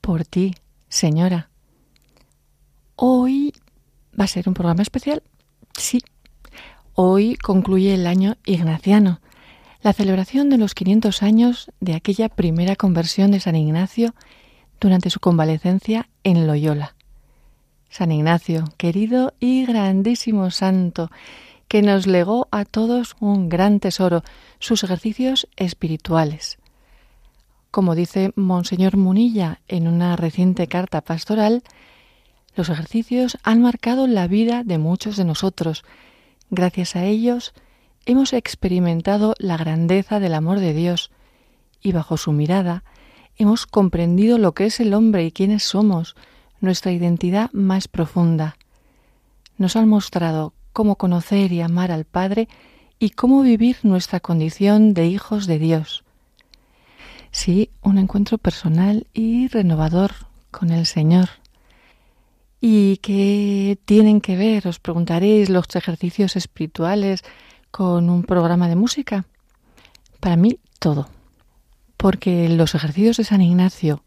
por 0.00 0.24
ti, 0.24 0.54
señora. 0.88 1.50
Hoy 2.96 3.52
va 4.18 4.24
a 4.24 4.28
ser 4.28 4.48
un 4.48 4.54
programa 4.54 4.82
especial. 4.82 5.22
Sí. 5.76 6.02
Hoy 6.94 7.36
concluye 7.36 7.94
el 7.94 8.06
año 8.06 8.36
ignaciano, 8.44 9.20
la 9.82 9.92
celebración 9.92 10.50
de 10.50 10.58
los 10.58 10.74
500 10.74 11.22
años 11.22 11.70
de 11.80 11.94
aquella 11.94 12.28
primera 12.28 12.76
conversión 12.76 13.30
de 13.30 13.40
San 13.40 13.56
Ignacio 13.56 14.14
durante 14.80 15.10
su 15.10 15.20
convalecencia 15.20 16.08
en 16.24 16.46
Loyola. 16.46 16.94
San 17.88 18.12
Ignacio, 18.12 18.64
querido 18.76 19.34
y 19.40 19.66
grandísimo 19.66 20.50
santo, 20.50 21.10
que 21.66 21.82
nos 21.82 22.06
legó 22.06 22.48
a 22.50 22.64
todos 22.64 23.16
un 23.20 23.48
gran 23.48 23.80
tesoro, 23.80 24.22
sus 24.58 24.84
ejercicios 24.84 25.48
espirituales. 25.56 26.59
Como 27.70 27.94
dice 27.94 28.32
Monseñor 28.34 28.96
Munilla 28.96 29.60
en 29.68 29.86
una 29.86 30.16
reciente 30.16 30.66
carta 30.66 31.02
pastoral, 31.02 31.62
los 32.56 32.68
ejercicios 32.68 33.38
han 33.44 33.62
marcado 33.62 34.08
la 34.08 34.26
vida 34.26 34.64
de 34.64 34.78
muchos 34.78 35.16
de 35.16 35.24
nosotros. 35.24 35.84
Gracias 36.50 36.96
a 36.96 37.04
ellos 37.04 37.54
hemos 38.06 38.32
experimentado 38.32 39.34
la 39.38 39.56
grandeza 39.56 40.18
del 40.18 40.34
amor 40.34 40.58
de 40.58 40.74
Dios 40.74 41.12
y 41.80 41.92
bajo 41.92 42.16
su 42.16 42.32
mirada 42.32 42.82
hemos 43.36 43.66
comprendido 43.66 44.36
lo 44.36 44.52
que 44.52 44.66
es 44.66 44.80
el 44.80 44.92
hombre 44.92 45.24
y 45.24 45.32
quiénes 45.32 45.62
somos, 45.62 46.16
nuestra 46.60 46.90
identidad 46.92 47.50
más 47.52 47.86
profunda. 47.86 48.56
Nos 49.56 49.76
han 49.76 49.88
mostrado 49.88 50.52
cómo 50.72 50.96
conocer 50.96 51.52
y 51.52 51.60
amar 51.60 51.92
al 51.92 52.04
Padre 52.04 52.48
y 52.98 53.10
cómo 53.10 53.42
vivir 53.42 53.78
nuestra 53.84 54.18
condición 54.18 54.92
de 54.92 55.06
hijos 55.06 55.46
de 55.46 55.58
Dios. 55.58 56.04
Sí, 57.42 57.70
un 57.80 57.96
encuentro 57.96 58.36
personal 58.36 59.06
y 59.14 59.48
renovador 59.48 60.12
con 60.50 60.68
el 60.68 60.84
Señor. 60.84 61.30
¿Y 62.60 62.98
qué 62.98 63.78
tienen 63.86 64.20
que 64.20 64.36
ver, 64.36 64.68
os 64.68 64.78
preguntaréis, 64.78 65.48
los 65.48 65.64
ejercicios 65.74 66.36
espirituales 66.36 67.24
con 67.70 68.10
un 68.10 68.24
programa 68.24 68.68
de 68.68 68.76
música? 68.76 69.24
Para 70.20 70.36
mí, 70.36 70.58
todo. 70.78 71.08
Porque 71.96 72.50
los 72.50 72.74
ejercicios 72.74 73.16
de 73.16 73.24
San 73.24 73.40
Ignacio 73.40 74.04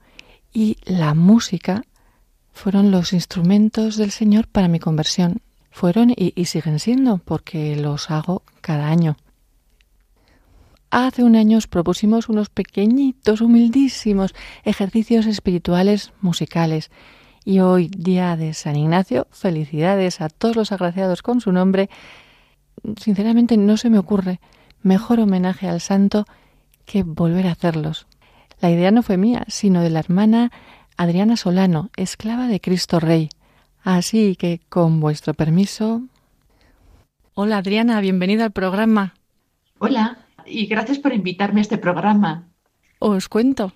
y 0.53 0.77
la 0.83 1.15
música 1.15 1.81
fueron 2.51 2.91
los 2.91 3.13
instrumentos 3.13 3.97
del 3.97 4.11
Señor 4.11 4.47
para 4.47 4.67
mi 4.67 4.77
conversión. 4.77 5.41
Fueron 5.71 6.11
y, 6.11 6.33
y 6.35 6.45
siguen 6.45 6.77
siendo, 6.77 7.17
porque 7.17 7.75
los 7.77 8.11
hago 8.11 8.43
cada 8.61 8.89
año. 8.89 9.17
Hace 10.95 11.23
un 11.23 11.35
año 11.35 11.57
os 11.57 11.65
propusimos 11.65 12.29
unos 12.29 12.49
pequeñitos, 12.49 13.41
humildísimos 13.41 14.35
ejercicios 14.63 15.25
espirituales 15.25 16.13
musicales. 16.21 16.91
Y 17.43 17.61
hoy, 17.61 17.87
día 17.87 18.37
de 18.37 18.53
San 18.53 18.75
Ignacio, 18.75 19.25
felicidades 19.31 20.21
a 20.21 20.29
todos 20.29 20.55
los 20.55 20.71
agraciados 20.71 21.23
con 21.23 21.41
su 21.41 21.51
nombre. 21.51 21.89
Sinceramente 23.01 23.57
no 23.57 23.75
se 23.77 23.89
me 23.89 23.97
ocurre 23.97 24.39
mejor 24.83 25.19
homenaje 25.19 25.67
al 25.67 25.81
santo 25.81 26.27
que 26.85 27.01
volver 27.01 27.47
a 27.47 27.53
hacerlos. 27.53 28.05
La 28.61 28.69
idea 28.69 28.91
no 28.91 29.01
fue 29.01 29.17
mía, 29.17 29.45
sino 29.47 29.81
de 29.81 29.89
la 29.89 29.99
hermana 29.99 30.51
Adriana 30.95 31.37
Solano, 31.37 31.89
esclava 31.97 32.45
de 32.45 32.61
Cristo 32.61 32.99
Rey. 32.99 33.29
Así 33.81 34.35
que, 34.35 34.61
con 34.69 34.99
vuestro 34.99 35.33
permiso. 35.33 36.03
Hola 37.33 37.57
Adriana, 37.57 37.99
bienvenida 37.99 38.43
al 38.45 38.51
programa. 38.51 39.15
Hola, 39.79 40.22
y 40.45 40.65
gracias 40.65 40.99
por 40.99 41.13
invitarme 41.13 41.59
a 41.59 41.63
este 41.63 41.77
programa. 41.77 42.47
Os 42.99 43.27
cuento. 43.27 43.73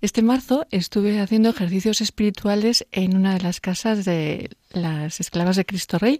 Este 0.00 0.22
marzo 0.22 0.66
estuve 0.70 1.20
haciendo 1.20 1.48
ejercicios 1.48 2.00
espirituales 2.00 2.86
en 2.92 3.16
una 3.16 3.34
de 3.34 3.40
las 3.40 3.60
casas 3.60 4.04
de 4.04 4.50
las 4.70 5.18
esclavas 5.18 5.56
de 5.56 5.64
Cristo 5.64 5.98
Rey, 5.98 6.18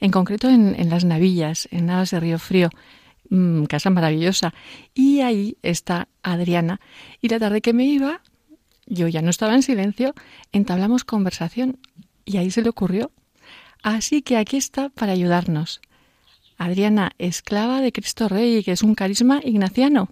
en 0.00 0.10
concreto 0.10 0.48
en, 0.48 0.88
Las 0.88 1.04
Navillas, 1.04 1.68
en 1.70 1.86
Navas 1.86 2.10
de 2.10 2.20
Río 2.20 2.38
Frío. 2.38 2.70
Mm, 3.28 3.64
casa 3.64 3.90
maravillosa. 3.90 4.54
Y 4.94 5.20
ahí 5.20 5.58
está 5.62 6.08
Adriana. 6.22 6.80
Y 7.20 7.28
la 7.28 7.38
tarde 7.38 7.60
que 7.60 7.74
me 7.74 7.84
iba, 7.84 8.22
yo 8.86 9.08
ya 9.08 9.20
no 9.20 9.28
estaba 9.28 9.54
en 9.54 9.62
silencio, 9.62 10.14
entablamos 10.52 11.04
conversación. 11.04 11.78
Y 12.24 12.38
ahí 12.38 12.50
se 12.50 12.62
le 12.62 12.70
ocurrió. 12.70 13.10
Así 13.82 14.22
que 14.22 14.38
aquí 14.38 14.56
está 14.56 14.88
para 14.88 15.12
ayudarnos. 15.12 15.82
Adriana, 16.58 17.12
esclava 17.18 17.80
de 17.80 17.92
Cristo 17.92 18.28
Rey, 18.28 18.62
que 18.64 18.72
es 18.72 18.82
un 18.82 18.94
carisma 18.94 19.40
ignaciano. 19.44 20.08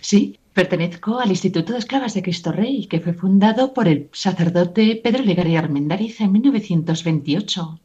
Sí, 0.00 0.38
pertenezco 0.52 1.20
al 1.20 1.30
Instituto 1.30 1.72
de 1.72 1.78
Esclavas 1.78 2.14
de 2.14 2.22
Cristo 2.22 2.52
Rey, 2.52 2.86
que 2.86 3.00
fue 3.00 3.14
fundado 3.14 3.72
por 3.72 3.86
el 3.88 4.08
sacerdote 4.12 5.00
Pedro 5.02 5.22
Legaria 5.22 5.60
Armendariz 5.60 6.20
en 6.20 6.32
1928. 6.32 7.80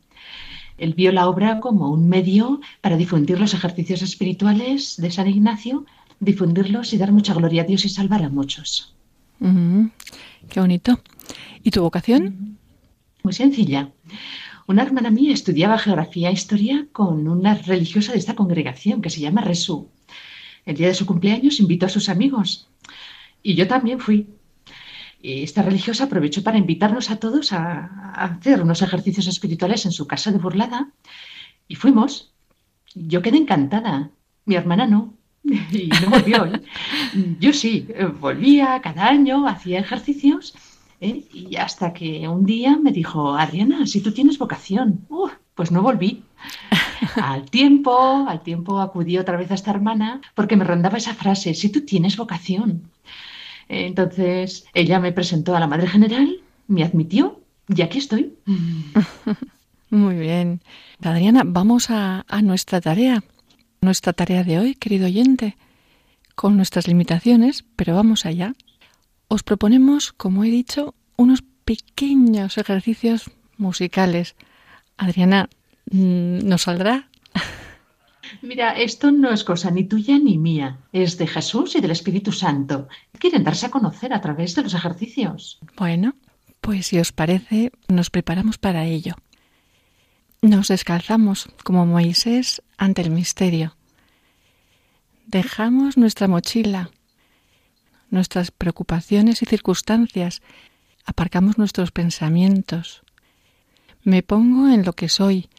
Él 0.78 0.94
vio 0.94 1.12
la 1.12 1.30
obra 1.30 1.60
como 1.60 1.90
un 1.90 2.10
medio 2.10 2.60
para 2.82 2.98
difundir 2.98 3.40
los 3.40 3.54
ejercicios 3.54 4.02
espirituales 4.02 4.98
de 4.98 5.12
San 5.12 5.28
Ignacio, 5.28 5.86
difundirlos 6.20 6.94
y 6.94 6.98
dar 6.98 7.12
mucha 7.12 7.34
gloria 7.34 7.62
a 7.62 7.66
Dios 7.66 7.86
y 7.86 7.90
salvar 7.90 8.24
a 8.24 8.30
muchos. 8.30 8.94
qué 10.50 10.60
bonito. 10.60 11.00
¿Y 11.64 11.72
tu 11.72 11.82
vocación? 11.82 12.58
Muy 13.24 13.34
sencilla. 13.34 13.90
Una 14.68 14.82
hermana 14.82 15.12
mía 15.12 15.32
estudiaba 15.32 15.78
geografía 15.78 16.30
e 16.30 16.34
historia 16.34 16.88
con 16.92 17.28
una 17.28 17.54
religiosa 17.54 18.14
de 18.14 18.18
esta 18.18 18.34
congregación 18.34 19.00
que 19.00 19.12
se 19.12 19.20
llama 19.20 19.42
Resú. 19.42 19.90
El 20.66 20.76
día 20.76 20.88
de 20.88 20.96
su 20.96 21.06
cumpleaños 21.06 21.60
invitó 21.60 21.86
a 21.86 21.90
sus 21.90 22.10
amigos 22.10 22.68
y 23.44 23.54
yo 23.54 23.68
también 23.68 24.00
fui. 24.00 24.28
Esta 25.22 25.62
religiosa 25.62 26.06
aprovechó 26.06 26.42
para 26.42 26.58
invitarnos 26.58 27.12
a 27.12 27.18
todos 27.18 27.54
a, 27.54 28.12
hacer 28.14 28.62
unos 28.62 28.82
ejercicios 28.82 29.28
espirituales 29.28 29.86
en 29.86 29.92
su 29.92 30.08
casa 30.08 30.32
de 30.32 30.40
burlada 30.40 30.90
y 31.68 31.76
fuimos. 31.76 32.34
Yo 32.96 33.22
quedé 33.22 33.38
encantada, 33.38 34.10
mi 34.46 34.56
hermana 34.56 34.88
no. 34.88 35.14
Y 35.44 35.90
no 36.02 36.10
volvió. 36.10 36.52
Yo 37.40 37.54
sí, 37.54 37.88
volvía 38.20 38.82
cada 38.82 39.08
año, 39.10 39.48
hacía 39.48 39.80
ejercicios 39.80 40.56
¿eh? 41.02 41.24
Y 41.34 41.56
hasta 41.56 41.94
que 41.94 42.28
un 42.28 42.46
día 42.46 42.78
me 42.78 42.92
dijo, 42.92 43.36
Adriana, 43.36 43.86
si 43.86 44.02
tú 44.02 44.12
tienes 44.12 44.38
vocación, 44.38 45.06
pues 45.56 45.72
no 45.72 45.82
volví. 45.82 46.24
Al 47.16 47.50
tiempo, 47.50 48.26
al 48.28 48.42
tiempo 48.42 48.80
acudí 48.80 49.18
otra 49.18 49.38
vez 49.38 49.52
a 49.52 49.56
esta 49.56 49.72
hermana 49.72 50.22
porque 50.34 50.56
me 50.56 50.64
rondaba 50.64 50.98
esa 50.98 51.14
frase, 51.14 51.54
si 51.54 51.70
tú 51.70 51.82
tienes 51.82 52.16
vocación. 52.16 52.90
Entonces 53.68 54.66
ella 54.74 55.00
me 55.00 55.12
presentó 55.12 55.56
a 55.56 55.60
la 55.60 55.68
Madre 55.68 55.88
General, 55.88 56.38
me 56.68 56.84
admitió 56.84 57.42
y 57.68 57.82
aquí 57.82 57.98
estoy. 57.98 58.34
Muy 59.90 60.16
bien. 60.16 60.62
Adriana, 61.02 61.44
vamos 61.46 61.90
a, 61.90 62.26
a 62.28 62.42
nuestra 62.42 62.80
tarea. 62.80 63.24
Nuestra 63.82 64.14
tarea 64.14 64.44
de 64.44 64.60
hoy, 64.60 64.76
querido 64.76 65.06
oyente, 65.06 65.58
con 66.36 66.56
nuestras 66.56 66.88
limitaciones, 66.88 67.66
pero 67.76 67.94
vamos 67.94 68.26
allá 68.26 68.56
os 69.28 69.44
proponemos, 69.44 70.14
como 70.14 70.44
he 70.44 70.50
dicho, 70.50 70.96
unos 71.18 71.44
pequeños 71.66 72.58
ejercicios 72.58 73.32
musicales. 73.58 74.36
Adriana, 74.98 75.50
mm, 75.92 76.48
¿nos 76.48 76.64
saldrá? 76.64 77.10
Mira, 78.42 78.72
esto 78.74 79.12
no 79.12 79.32
es 79.32 79.44
cosa 79.44 79.72
ni 79.72 79.84
tuya 79.84 80.18
ni 80.20 80.38
mía, 80.38 80.80
es 80.92 81.18
de 81.18 81.28
Jesús 81.28 81.76
y 81.76 81.82
del 81.82 81.92
Espíritu 81.92 82.32
Santo. 82.32 82.88
Quieren 83.20 83.44
darse 83.44 83.68
a 83.68 83.72
conocer 83.72 84.14
a 84.14 84.22
través 84.22 84.56
de 84.56 84.64
los 84.64 84.74
ejercicios. 84.74 85.60
Bueno, 85.78 86.16
pues 86.62 86.88
si 86.88 87.00
os 87.00 87.12
parece, 87.12 87.72
nos 87.88 88.10
preparamos 88.10 88.58
para 88.58 88.86
ello. 88.86 89.16
Nos 90.42 90.68
descalzamos 90.68 91.50
como 91.64 91.86
Moisés 91.86 92.62
ante 92.78 93.02
el 93.02 93.10
misterio. 93.10 93.76
Dejamos 95.26 95.98
nuestra 95.98 96.28
mochila, 96.28 96.92
nuestras 98.16 98.50
preocupaciones 98.50 99.44
y 99.44 99.46
circunstancias, 99.46 100.42
aparcamos 101.06 101.60
nuestros 101.60 101.92
pensamientos. 101.92 103.04
Me 104.04 104.24
pongo 104.24 104.70
en 104.70 104.84
lo 104.84 104.94
que 104.94 105.10
soy, 105.10 105.50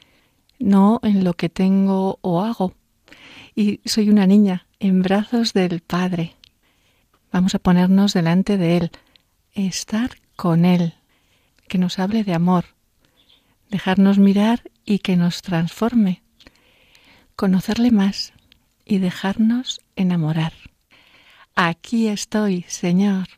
no 0.59 0.99
en 1.05 1.23
lo 1.23 1.35
que 1.35 1.49
tengo 1.49 2.19
o 2.23 2.43
hago. 2.43 2.75
Y 3.55 3.81
soy 3.85 4.11
una 4.11 4.27
niña 4.27 4.67
en 4.81 5.03
brazos 5.03 5.53
del 5.53 5.81
Padre. 5.81 6.35
Vamos 7.31 7.55
a 7.55 7.59
ponernos 7.59 8.13
delante 8.13 8.57
de 8.57 8.77
Él, 8.77 8.91
estar 9.53 10.11
con 10.37 10.65
Él, 10.65 10.95
que 11.69 11.79
nos 11.79 11.99
hable 11.99 12.25
de 12.25 12.35
amor, 12.35 12.65
dejarnos 13.71 14.19
mirar 14.19 14.63
y 14.85 15.01
que 15.01 15.17
nos 15.17 15.43
transforme, 15.43 16.23
conocerle 17.35 17.91
más 17.91 18.33
y 18.85 18.99
dejarnos 18.99 19.81
enamorar. 19.97 20.53
Aquí 21.59 22.09
estoy, 22.09 22.67
Señor. 22.69 23.29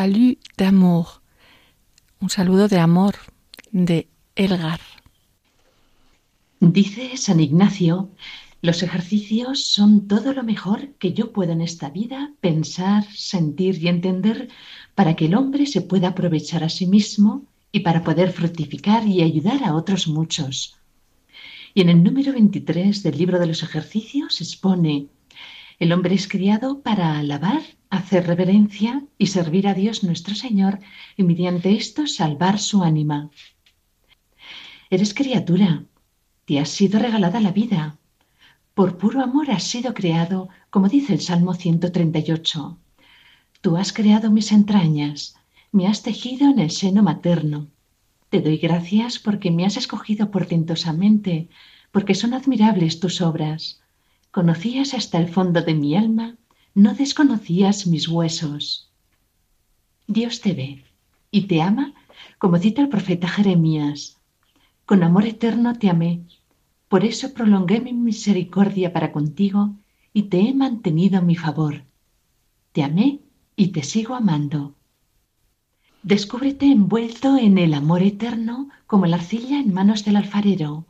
Salut 0.00 0.38
d'amour. 0.56 1.20
Un 2.24 2.30
saludo 2.30 2.68
de 2.68 2.78
amor 2.78 3.14
de 3.70 4.08
Elgar. 4.34 4.80
Dice 6.58 7.18
San 7.18 7.38
Ignacio, 7.38 8.08
los 8.62 8.82
ejercicios 8.82 9.62
son 9.62 10.08
todo 10.08 10.32
lo 10.32 10.42
mejor 10.42 10.78
que 11.00 11.12
yo 11.12 11.32
puedo 11.34 11.52
en 11.52 11.60
esta 11.60 11.90
vida 11.90 12.32
pensar, 12.40 13.04
sentir 13.12 13.74
y 13.76 13.88
entender 13.88 14.48
para 14.94 15.16
que 15.16 15.26
el 15.26 15.34
hombre 15.34 15.66
se 15.66 15.82
pueda 15.82 16.08
aprovechar 16.08 16.64
a 16.64 16.70
sí 16.70 16.86
mismo 16.86 17.42
y 17.70 17.80
para 17.80 18.02
poder 18.02 18.32
fructificar 18.32 19.06
y 19.06 19.20
ayudar 19.20 19.62
a 19.64 19.74
otros 19.74 20.08
muchos. 20.08 20.78
Y 21.74 21.82
en 21.82 21.90
el 21.90 22.02
número 22.02 22.32
23 22.32 23.02
del 23.02 23.18
libro 23.18 23.38
de 23.38 23.48
los 23.48 23.62
ejercicios 23.62 24.40
expone, 24.40 25.08
el 25.80 25.92
hombre 25.92 26.14
es 26.14 26.28
criado 26.28 26.82
para 26.82 27.18
alabar 27.18 27.62
hacer 27.88 28.26
reverencia 28.26 29.02
y 29.16 29.28
servir 29.28 29.66
a 29.66 29.74
Dios 29.74 30.04
nuestro 30.04 30.34
Señor 30.34 30.78
y 31.16 31.22
mediante 31.24 31.74
esto 31.74 32.06
salvar 32.06 32.58
su 32.58 32.82
ánima. 32.82 33.30
Eres 34.90 35.14
criatura, 35.14 35.84
te 36.44 36.60
has 36.60 36.68
sido 36.68 36.98
regalada 36.98 37.40
la 37.40 37.50
vida. 37.50 37.96
Por 38.74 38.98
puro 38.98 39.22
amor 39.22 39.50
has 39.50 39.64
sido 39.64 39.94
creado, 39.94 40.50
como 40.68 40.88
dice 40.88 41.14
el 41.14 41.20
Salmo 41.20 41.54
138. 41.54 42.78
Tú 43.62 43.76
has 43.78 43.92
creado 43.94 44.30
mis 44.30 44.52
entrañas, 44.52 45.34
me 45.72 45.86
has 45.86 46.02
tejido 46.02 46.50
en 46.50 46.58
el 46.58 46.70
seno 46.70 47.02
materno. 47.02 47.68
Te 48.28 48.42
doy 48.42 48.58
gracias 48.58 49.18
porque 49.18 49.50
me 49.50 49.64
has 49.64 49.78
escogido 49.78 50.30
portentosamente, 50.30 51.48
porque 51.90 52.14
son 52.14 52.34
admirables 52.34 53.00
tus 53.00 53.22
obras. 53.22 53.79
Conocías 54.30 54.94
hasta 54.94 55.18
el 55.18 55.28
fondo 55.28 55.62
de 55.62 55.74
mi 55.74 55.96
alma 55.96 56.36
no 56.74 56.94
desconocías 56.94 57.88
mis 57.88 58.06
huesos. 58.08 58.90
Dios 60.06 60.40
te 60.40 60.52
ve 60.52 60.84
y 61.32 61.42
te 61.42 61.62
ama, 61.62 61.94
como 62.38 62.58
cita 62.58 62.80
el 62.80 62.88
profeta 62.88 63.28
Jeremías. 63.28 64.20
Con 64.86 65.02
amor 65.02 65.26
eterno 65.26 65.74
te 65.74 65.90
amé, 65.90 66.22
por 66.88 67.04
eso 67.04 67.34
prolongué 67.34 67.80
mi 67.80 67.92
misericordia 67.92 68.92
para 68.92 69.12
contigo 69.12 69.74
y 70.12 70.24
te 70.24 70.40
he 70.40 70.54
mantenido 70.54 71.22
mi 71.22 71.34
favor. 71.34 71.84
Te 72.72 72.84
amé 72.84 73.20
y 73.56 73.68
te 73.68 73.82
sigo 73.82 74.14
amando. 74.14 74.74
Descúbrete 76.02 76.66
envuelto 76.66 77.36
en 77.36 77.58
el 77.58 77.74
amor 77.74 78.02
eterno 78.02 78.68
como 78.86 79.06
la 79.06 79.16
arcilla 79.16 79.58
en 79.58 79.74
manos 79.74 80.04
del 80.04 80.16
alfarero, 80.16 80.86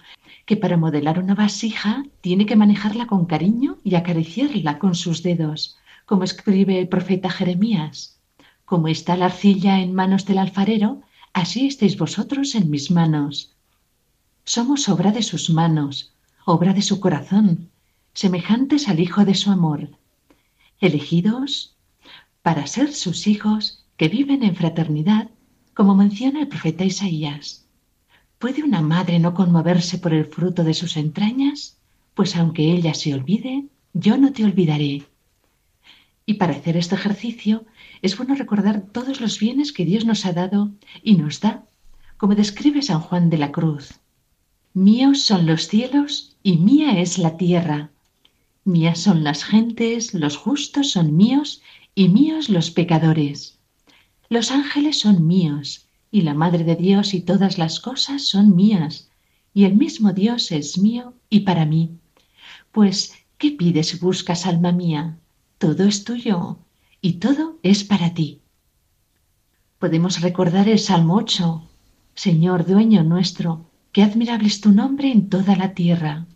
que 0.51 0.57
para 0.57 0.77
modelar 0.77 1.21
una 1.21 1.37
vasija 1.37 2.03
tiene 2.23 2.45
que 2.45 2.57
manejarla 2.57 3.07
con 3.07 3.25
cariño 3.25 3.79
y 3.85 3.95
acariciarla 3.95 4.81
con 4.81 4.97
sus 4.97 5.23
dedos, 5.23 5.79
como 6.07 6.25
escribe 6.25 6.81
el 6.81 6.89
profeta 6.89 7.31
Jeremías. 7.31 8.19
Como 8.65 8.89
está 8.89 9.17
la 9.17 9.27
arcilla 9.27 9.79
en 9.79 9.95
manos 9.95 10.27
del 10.27 10.39
alfarero, 10.39 11.03
así 11.33 11.69
estéis 11.69 11.97
vosotros 11.97 12.57
en 12.57 12.69
mis 12.69 12.91
manos. 12.91 13.55
Somos 14.43 14.89
obra 14.89 15.13
de 15.13 15.23
sus 15.23 15.51
manos, 15.51 16.15
obra 16.45 16.73
de 16.73 16.83
su 16.83 16.99
corazón, 16.99 17.71
semejantes 18.13 18.89
al 18.89 18.99
Hijo 18.99 19.25
de 19.25 19.37
su 19.37 19.53
amor, 19.53 19.91
elegidos 20.81 21.77
para 22.43 22.67
ser 22.67 22.93
sus 22.93 23.29
hijos 23.29 23.85
que 23.97 24.09
viven 24.09 24.43
en 24.43 24.57
fraternidad, 24.57 25.31
como 25.75 25.95
menciona 25.95 26.41
el 26.41 26.49
profeta 26.49 26.85
Isaías. 26.85 27.70
¿Puede 28.41 28.63
una 28.63 28.81
madre 28.81 29.19
no 29.19 29.35
conmoverse 29.35 29.99
por 29.99 30.15
el 30.15 30.25
fruto 30.25 30.65
de 30.65 30.73
sus 30.73 30.97
entrañas? 30.97 31.77
Pues 32.15 32.37
aunque 32.37 32.73
ella 32.73 32.95
se 32.95 33.13
olvide, 33.13 33.67
yo 33.93 34.17
no 34.17 34.33
te 34.33 34.45
olvidaré. 34.45 35.03
Y 36.25 36.35
para 36.35 36.55
hacer 36.55 36.79
este 36.79 36.95
ejercicio 36.95 37.67
es 38.01 38.17
bueno 38.17 38.35
recordar 38.35 38.81
todos 38.81 39.21
los 39.21 39.39
bienes 39.39 39.75
que 39.75 39.85
Dios 39.85 40.07
nos 40.07 40.25
ha 40.25 40.33
dado 40.33 40.71
y 41.03 41.17
nos 41.17 41.41
da, 41.41 41.67
como 42.17 42.35
describe 42.35 42.81
San 42.81 43.01
Juan 43.01 43.29
de 43.29 43.37
la 43.37 43.53
Cruz. 43.53 44.01
Míos 44.73 45.21
son 45.21 45.45
los 45.45 45.69
cielos 45.69 46.35
y 46.43 46.57
mía 46.57 46.99
es 46.99 47.19
la 47.19 47.37
tierra. 47.37 47.91
Mías 48.65 49.01
son 49.01 49.23
las 49.23 49.45
gentes, 49.45 50.15
los 50.15 50.39
justos 50.39 50.93
son 50.93 51.15
míos 51.15 51.61
y 51.95 52.09
míos 52.09 52.49
los 52.49 52.71
pecadores. 52.71 53.59
Los 54.31 54.51
ángeles 54.51 54.99
son 54.99 55.27
míos 55.27 55.90
y 56.11 56.23
la 56.23 56.35
Madre 56.35 56.65
de 56.65 56.77
Dios 56.77 57.15
y 57.15 57.21
todas 57.21 57.59
las 57.59 57.81
cosas 57.81 58.27
son 58.27 58.57
mías 58.57 59.11
y 59.55 59.65
el 59.65 59.77
mismo 59.77 60.13
Dios 60.13 60.53
es 60.53 60.79
mío 60.79 61.15
y 61.29 61.41
para 61.41 61.65
mí. 61.65 61.99
Pues, 62.73 63.15
¿qué 63.39 63.53
pides 63.53 63.95
y 63.95 63.99
buscas, 63.99 64.47
alma 64.47 64.73
mía? 64.73 65.17
Todo 65.59 65.85
es 65.85 66.05
tuyo 66.05 66.59
y 67.01 67.15
todo 67.15 67.59
es 67.63 67.85
para 67.85 68.15
ti. 68.15 68.41
Podemos 69.79 70.21
recordar 70.21 70.69
el 70.69 70.79
Salmo 70.79 71.17
8. 71.17 71.63
Señor, 72.15 72.67
dueño 72.67 73.03
nuestro, 73.03 73.67
qué 73.93 74.03
admirable 74.03 74.49
es 74.49 74.61
tu 74.61 74.73
nombre 74.73 75.11
en 75.11 75.29
toda 75.29 75.57
la 75.57 75.75
tierra. 75.75 76.27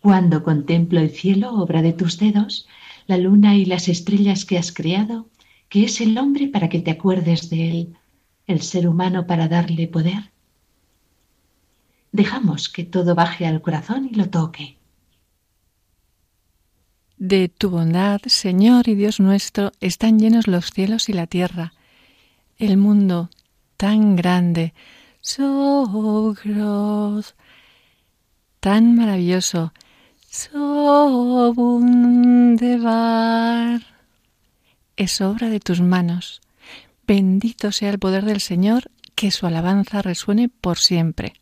Cuando 0.00 0.42
contemplo 0.44 1.00
el 1.00 1.10
cielo, 1.10 1.52
obra 1.54 1.82
de 1.82 1.92
tus 1.92 2.18
dedos, 2.18 2.68
la 3.06 3.18
luna 3.18 3.56
y 3.56 3.64
las 3.64 3.88
estrellas 3.88 4.44
que 4.44 4.56
has 4.56 4.72
creado, 4.72 5.28
que 5.68 5.84
es 5.84 6.00
el 6.00 6.16
hombre 6.16 6.46
para 6.46 6.68
que 6.68 6.80
te 6.80 6.92
acuerdes 6.92 7.50
de 7.50 7.70
él, 7.70 7.96
el 8.48 8.62
ser 8.62 8.88
humano 8.88 9.28
para 9.28 9.46
darle 9.46 9.86
poder. 9.86 10.32
Dejamos 12.10 12.68
que 12.68 12.82
todo 12.82 13.14
baje 13.14 13.46
al 13.46 13.62
corazón 13.62 14.08
y 14.10 14.14
lo 14.16 14.28
toque. 14.28 14.76
De 17.16 17.48
tu 17.48 17.70
bondad, 17.70 18.20
Señor 18.26 18.88
y 18.88 18.96
Dios 18.96 19.20
nuestro, 19.20 19.70
están 19.80 20.18
llenos 20.18 20.48
los 20.48 20.72
cielos 20.72 21.08
y 21.08 21.12
la 21.12 21.28
tierra 21.28 21.72
el 22.58 22.76
mundo 22.76 23.30
tan 23.76 24.16
grande, 24.16 24.74
so 25.20 26.34
groß, 26.34 27.34
tan 28.60 28.96
maravilloso, 28.96 29.72
so 30.28 31.52
wunderbar. 31.56 33.00
Es 34.96 35.20
obra 35.20 35.48
de 35.48 35.60
tus 35.60 35.80
manos. 35.80 36.40
Bendito 37.08 37.72
sea 37.72 37.88
el 37.88 37.98
poder 37.98 38.26
del 38.26 38.42
Señor, 38.42 38.90
que 39.14 39.30
su 39.30 39.46
alabanza 39.46 40.02
resuene 40.02 40.50
por 40.50 40.76
siempre. 40.76 41.32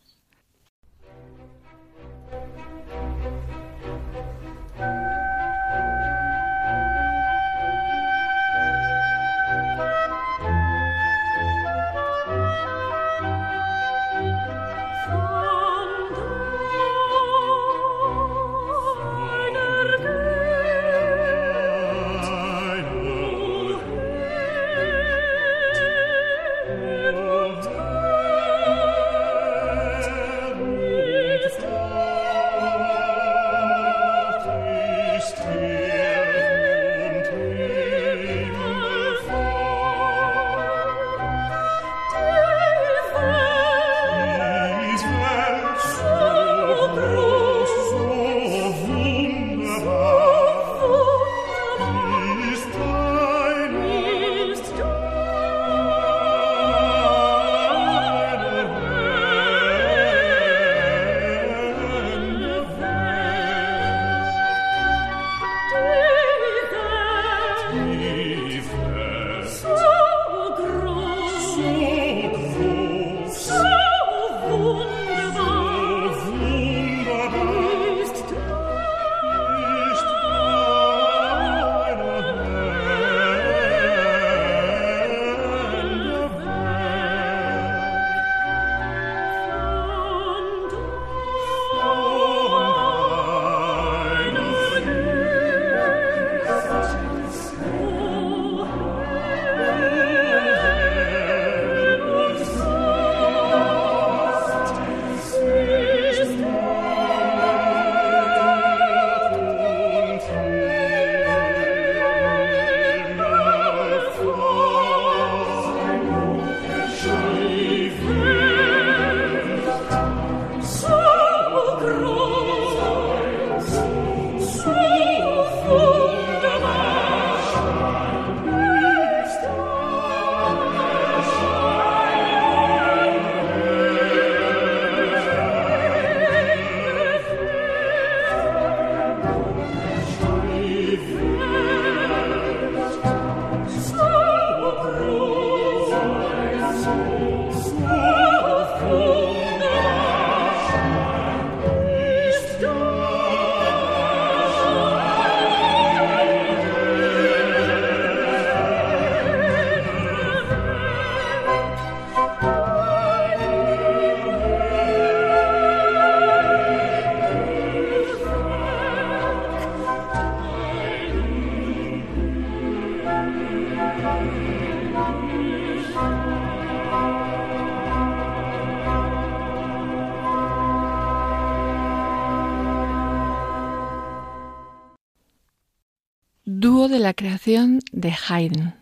La 187.07 187.13
creación 187.13 187.79
de 187.93 188.13
Haydn. 188.27 188.75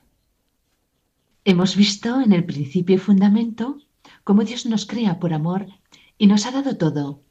Hemos 1.44 1.76
visto 1.76 2.22
en 2.22 2.32
el 2.34 2.44
principio 2.44 2.96
y 2.96 2.98
fundamento 2.98 3.78
cómo 4.24 4.44
Dios 4.44 4.66
nos 4.66 4.88
crea 4.88 5.20
por 5.20 5.32
amor 5.32 5.68
y 6.18 6.26
nos 6.26 6.48
ha 6.48 6.52
dado 6.52 6.76
todo, 6.76 7.22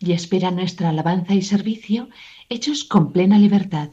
y 0.00 0.10
espera 0.10 0.50
nuestra 0.50 0.88
alabanza 0.88 1.34
y 1.34 1.42
servicio 1.42 2.08
hechos 2.48 2.82
con 2.82 3.12
plena 3.12 3.38
libertad. 3.38 3.90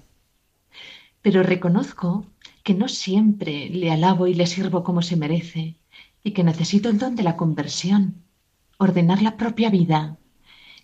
Pero 1.22 1.44
reconozco 1.44 2.26
que 2.64 2.74
no 2.74 2.88
siempre 2.88 3.70
le 3.70 3.92
alabo 3.92 4.26
y 4.26 4.34
le 4.34 4.48
sirvo 4.48 4.84
como 4.84 5.04
se 5.04 5.18
merece, 5.18 5.78
y 6.24 6.32
que 6.32 6.44
necesito 6.44 6.90
el 6.90 6.98
don 6.98 7.16
de 7.16 7.22
la 7.22 7.38
conversión, 7.38 8.24
ordenar 8.80 9.22
la 9.22 9.38
propia 9.38 9.70
vida, 9.70 10.18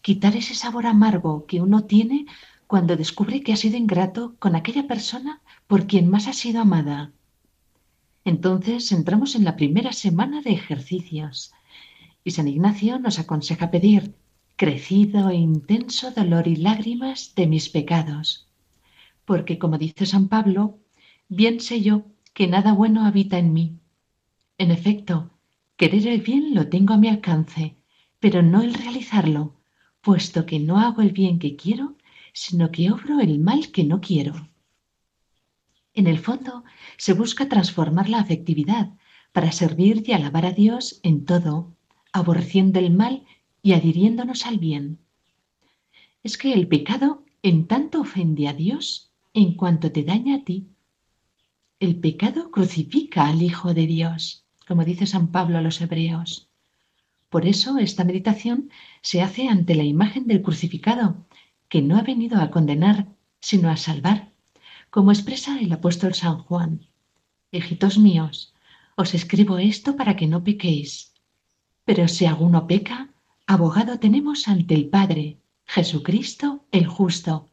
quitar 0.03 0.36
ese 0.36 0.53
sabor 0.53 0.86
amargo 0.86 1.48
que 1.48 1.60
uno 1.60 1.86
tiene 1.86 2.27
cuando 2.67 2.95
descubre 2.95 3.41
que 3.41 3.53
ha 3.53 3.57
sido 3.57 3.77
ingrato 3.77 4.36
con 4.39 4.55
aquella 4.55 4.88
persona 4.88 5.41
por 5.67 5.88
quien 5.88 6.10
más 6.10 6.27
ha 6.27 6.34
sido 6.34 6.62
amada. 6.62 7.12
Entonces 8.24 8.91
entramos 8.91 9.36
en 9.36 9.43
la 9.45 9.55
primera 9.55 9.93
semana 9.93 10.41
de 10.41 10.51
ejercicios 10.51 11.53
y 12.24 12.31
San 12.31 12.48
Ignacio 12.48 12.98
nos 12.98 13.19
aconseja 13.19 13.69
pedir 13.69 14.15
crecido 14.55 15.29
e 15.29 15.36
intenso 15.36 16.12
dolor 16.12 16.48
y 16.48 16.55
lágrimas 16.55 17.34
de 17.36 17.45
mis 17.45 17.69
pecados. 17.69 18.48
Porque, 19.25 19.60
como 19.60 19.77
dice 19.77 20.05
San 20.05 20.27
Pablo, 20.27 20.79
bien 21.27 21.60
sé 21.60 21.81
yo 21.81 22.03
que 22.34 22.48
nada 22.48 22.74
bueno 22.74 23.05
habita 23.05 23.38
en 23.38 23.53
mí. 23.53 23.77
En 24.57 24.72
efecto, 24.72 25.29
querer 25.77 26.07
el 26.07 26.22
bien 26.22 26.55
lo 26.55 26.67
tengo 26.69 26.93
a 26.93 26.98
mi 26.98 27.10
alcance, 27.10 27.75
pero 28.19 28.41
no 28.41 28.62
el 28.62 28.74
realizarlo, 28.74 29.53
puesto 30.01 30.45
que 30.45 30.60
no 30.60 30.79
hago 30.79 31.01
el 31.01 31.12
bien 31.12 31.38
que 31.38 31.55
quiero, 31.55 31.95
sino 32.35 32.69
que 32.69 32.91
obro 32.91 33.21
el 33.21 33.39
mal 33.39 33.71
que 33.71 33.85
no 33.85 34.01
quiero. 34.01 34.49
En 35.93 36.05
el 36.05 36.19
fondo, 36.19 36.65
se 36.97 37.13
busca 37.13 37.47
transformar 37.47 38.09
la 38.09 38.19
afectividad 38.19 38.91
para 39.31 39.53
servir 39.53 40.03
y 40.05 40.11
alabar 40.11 40.45
a 40.45 40.51
Dios 40.51 40.99
en 41.01 41.23
todo, 41.23 41.73
aborreciendo 42.11 42.79
el 42.79 42.91
mal 42.91 43.25
y 43.63 43.71
adhiriéndonos 43.71 44.45
al 44.45 44.59
bien. 44.59 44.99
Es 46.23 46.37
que 46.37 46.51
el 46.51 46.67
pecado 46.67 47.23
en 47.41 47.67
tanto 47.67 48.01
ofende 48.01 48.49
a 48.49 48.53
Dios 48.53 49.11
en 49.33 49.53
cuanto 49.53 49.93
te 49.93 50.03
daña 50.03 50.35
a 50.35 50.43
ti. 50.43 50.67
El 51.79 51.95
pecado 51.95 52.51
crucifica 52.51 53.27
al 53.27 53.41
Hijo 53.41 53.73
de 53.73 53.87
Dios, 53.87 54.45
como 54.67 54.83
dice 54.83 55.05
San 55.05 55.29
Pablo 55.29 55.57
a 55.57 55.61
los 55.61 55.79
hebreos. 55.79 56.49
Por 57.29 57.45
eso 57.45 57.77
esta 57.77 58.03
meditación 58.03 58.69
se 59.01 59.21
hace 59.21 59.47
ante 59.47 59.73
la 59.75 59.83
imagen 59.83 60.27
del 60.27 60.41
crucificado, 60.41 61.25
que 61.75 61.82
no 61.82 61.98
ha 61.98 62.03
venido 62.03 62.39
a 62.39 62.51
condenar, 62.51 63.05
sino 63.41 63.70
a 63.70 63.75
salvar, 63.75 64.32
como 64.89 65.12
expresa 65.12 65.60
el 65.60 65.74
apóstol 65.74 66.13
San 66.13 66.38
Juan. 66.38 66.88
Hijitos 67.51 67.98
míos, 67.98 68.53
os 68.96 69.13
escribo 69.13 69.58
esto 69.58 69.98
para 69.98 70.15
que 70.15 70.25
no 70.25 70.41
pequéis. 70.41 71.12
Pero 71.84 72.08
si 72.08 72.25
alguno 72.25 72.65
peca, 72.65 73.10
abogado 73.46 74.00
tenemos 74.00 74.48
ante 74.48 74.74
el 74.74 74.88
Padre, 74.88 75.41
Jesucristo 75.65 76.63
el 76.72 76.88
justo. 76.88 77.50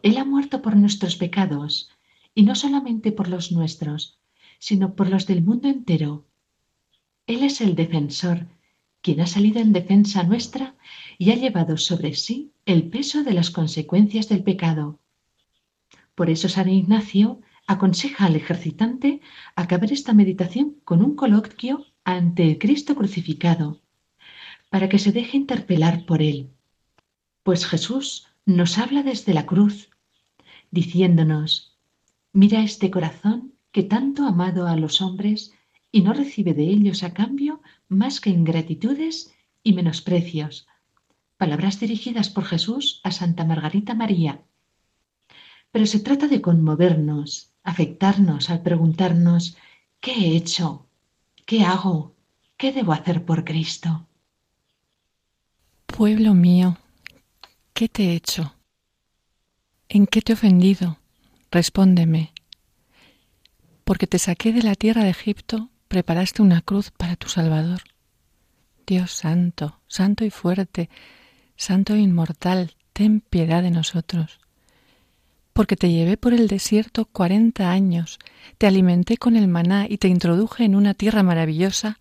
Él 0.00 0.16
ha 0.18 0.24
muerto 0.24 0.62
por 0.62 0.76
nuestros 0.76 1.16
pecados, 1.16 1.90
y 2.36 2.44
no 2.44 2.54
solamente 2.54 3.10
por 3.10 3.26
los 3.26 3.50
nuestros, 3.50 4.16
sino 4.60 4.94
por 4.94 5.08
los 5.08 5.26
del 5.26 5.42
mundo 5.42 5.66
entero. 5.66 6.24
Él 7.26 7.42
es 7.42 7.60
el 7.60 7.74
defensor, 7.74 8.46
quien 9.04 9.20
ha 9.20 9.26
salido 9.26 9.60
en 9.60 9.74
defensa 9.74 10.22
nuestra 10.22 10.76
y 11.18 11.30
ha 11.30 11.34
llevado 11.34 11.76
sobre 11.76 12.14
sí 12.14 12.52
el 12.64 12.88
peso 12.88 13.22
de 13.22 13.34
las 13.34 13.50
consecuencias 13.50 14.30
del 14.30 14.42
pecado. 14.42 14.98
Por 16.14 16.30
eso 16.30 16.48
San 16.48 16.70
Ignacio 16.70 17.42
aconseja 17.66 18.24
al 18.24 18.34
ejercitante 18.34 19.20
acabar 19.56 19.92
esta 19.92 20.14
meditación 20.14 20.76
con 20.84 21.04
un 21.04 21.16
coloquio 21.16 21.84
ante 22.02 22.44
el 22.44 22.58
Cristo 22.58 22.94
crucificado, 22.94 23.82
para 24.70 24.88
que 24.88 24.98
se 24.98 25.12
deje 25.12 25.36
interpelar 25.36 26.06
por 26.06 26.22
él. 26.22 26.48
Pues 27.42 27.66
Jesús 27.66 28.28
nos 28.46 28.78
habla 28.78 29.02
desde 29.02 29.34
la 29.34 29.44
cruz, 29.44 29.90
diciéndonos, 30.70 31.76
mira 32.32 32.62
este 32.62 32.90
corazón 32.90 33.52
que 33.70 33.82
tanto 33.82 34.22
ha 34.24 34.28
amado 34.28 34.66
a 34.66 34.76
los 34.76 35.02
hombres 35.02 35.52
y 35.92 36.00
no 36.00 36.14
recibe 36.14 36.54
de 36.54 36.64
ellos 36.64 37.02
a 37.02 37.12
cambio 37.12 37.60
más 37.88 38.20
que 38.20 38.30
ingratitudes 38.30 39.32
y 39.62 39.72
menosprecios. 39.72 40.66
Palabras 41.36 41.80
dirigidas 41.80 42.30
por 42.30 42.44
Jesús 42.44 43.00
a 43.04 43.10
Santa 43.10 43.44
Margarita 43.44 43.94
María. 43.94 44.42
Pero 45.72 45.86
se 45.86 46.00
trata 46.00 46.28
de 46.28 46.40
conmovernos, 46.40 47.52
afectarnos 47.64 48.50
al 48.50 48.62
preguntarnos, 48.62 49.56
¿qué 50.00 50.12
he 50.12 50.36
hecho? 50.36 50.86
¿Qué 51.46 51.62
hago? 51.64 52.14
¿Qué 52.56 52.72
debo 52.72 52.92
hacer 52.92 53.24
por 53.24 53.44
Cristo? 53.44 54.06
Pueblo 55.86 56.34
mío, 56.34 56.78
¿qué 57.72 57.88
te 57.88 58.04
he 58.04 58.14
hecho? 58.14 58.54
¿En 59.88 60.06
qué 60.06 60.22
te 60.22 60.32
he 60.32 60.34
ofendido? 60.34 60.98
Respóndeme. 61.50 62.32
Porque 63.84 64.06
te 64.06 64.18
saqué 64.18 64.52
de 64.52 64.62
la 64.62 64.74
tierra 64.74 65.04
de 65.04 65.10
Egipto, 65.10 65.70
preparaste 65.88 66.42
una 66.42 66.60
cruz 66.60 66.90
para 66.90 67.16
tu 67.16 67.28
Salvador. 67.28 67.82
Dios 68.86 69.12
santo, 69.12 69.80
santo 69.86 70.24
y 70.24 70.30
fuerte, 70.30 70.90
santo 71.56 71.94
e 71.94 72.00
inmortal, 72.00 72.76
ten 72.92 73.20
piedad 73.20 73.62
de 73.62 73.70
nosotros 73.70 74.40
porque 75.54 75.76
te 75.76 75.90
llevé 75.90 76.16
por 76.16 76.34
el 76.34 76.48
desierto 76.48 77.06
cuarenta 77.06 77.70
años, 77.70 78.18
te 78.58 78.66
alimenté 78.66 79.16
con 79.16 79.36
el 79.36 79.46
maná 79.46 79.86
y 79.88 79.98
te 79.98 80.08
introduje 80.08 80.64
en 80.64 80.74
una 80.74 80.94
tierra 80.94 81.22
maravillosa, 81.22 82.00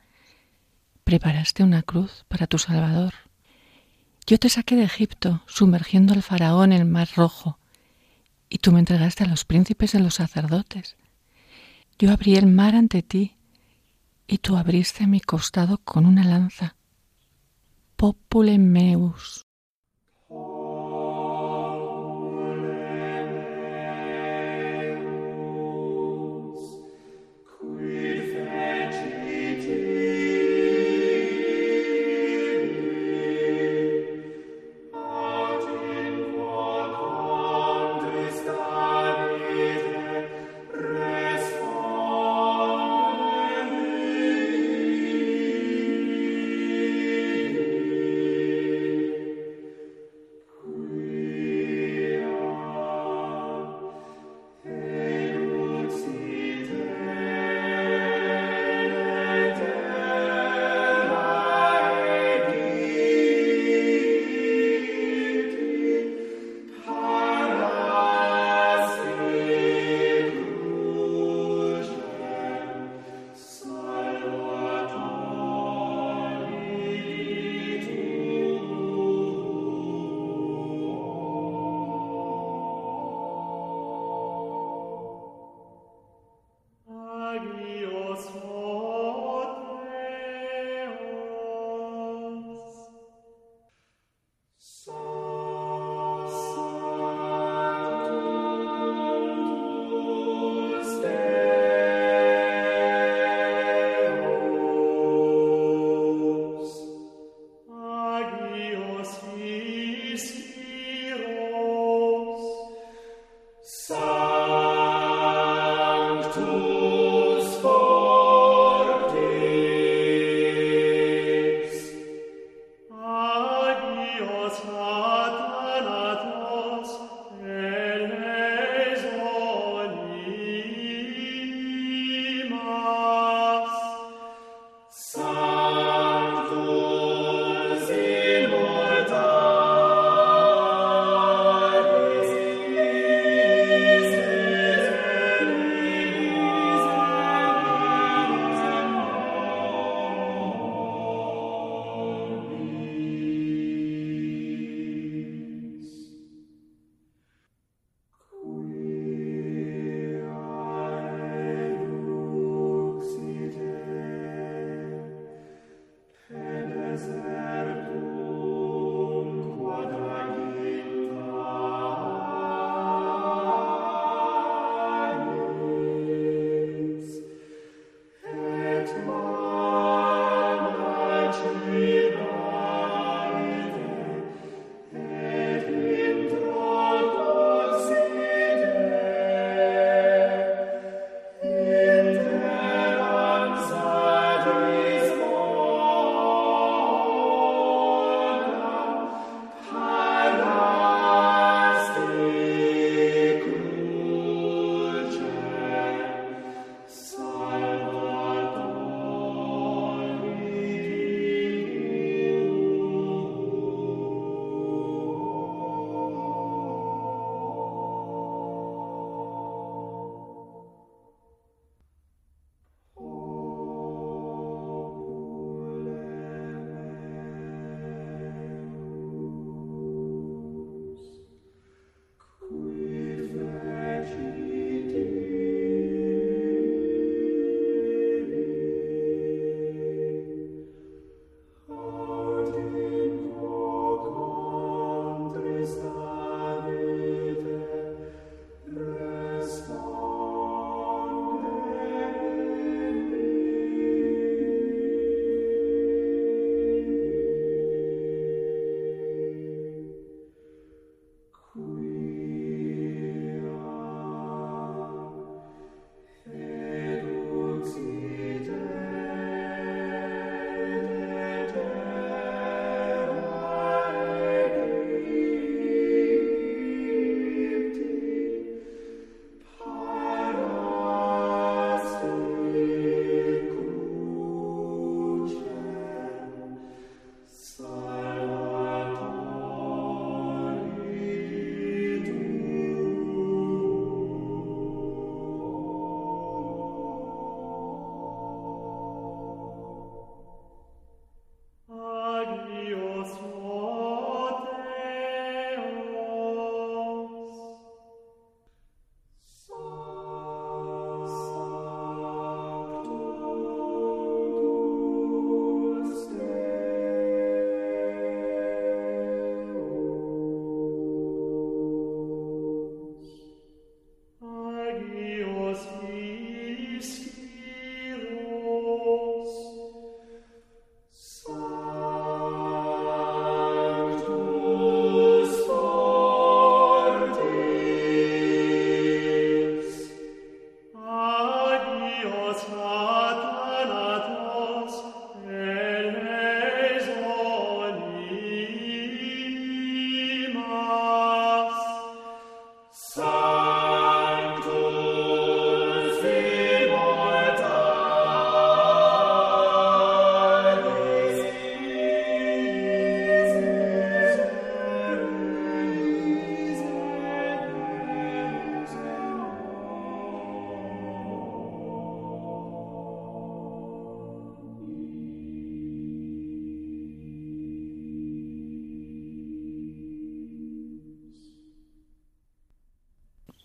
preparaste 1.04 1.63
una 1.63 1.84
cruz 1.84 2.26
para 2.28 2.48
tu 2.48 2.58
Salvador. 2.58 3.13
Yo 4.26 4.39
te 4.39 4.50
saqué 4.50 4.76
de 4.76 4.84
Egipto, 4.84 5.43
sumergiendo 5.46 6.13
al 6.13 6.24
faraón 6.24 6.74
en 6.74 6.82
el 6.82 6.88
mar 6.88 7.08
rojo, 7.15 7.60
y 8.50 8.58
tú 8.58 8.72
me 8.72 8.80
entregaste 8.80 9.24
a 9.24 9.28
los 9.28 9.46
príncipes 9.46 9.91
de 9.91 10.00
los 10.00 10.15
sacerdotes. 10.15 10.96
Yo 12.00 12.12
abrí 12.12 12.36
el 12.36 12.48
mar 12.48 12.74
ante 12.74 13.04
ti, 13.04 13.36
y 14.34 14.39
tú 14.39 14.58
abriste 14.58 15.06
mi 15.06 15.22
costado 15.22 15.78
con 15.78 16.08
una 16.08 16.24
lanza. 16.24 16.76
Popule 17.96 18.58
meus. 18.58 19.46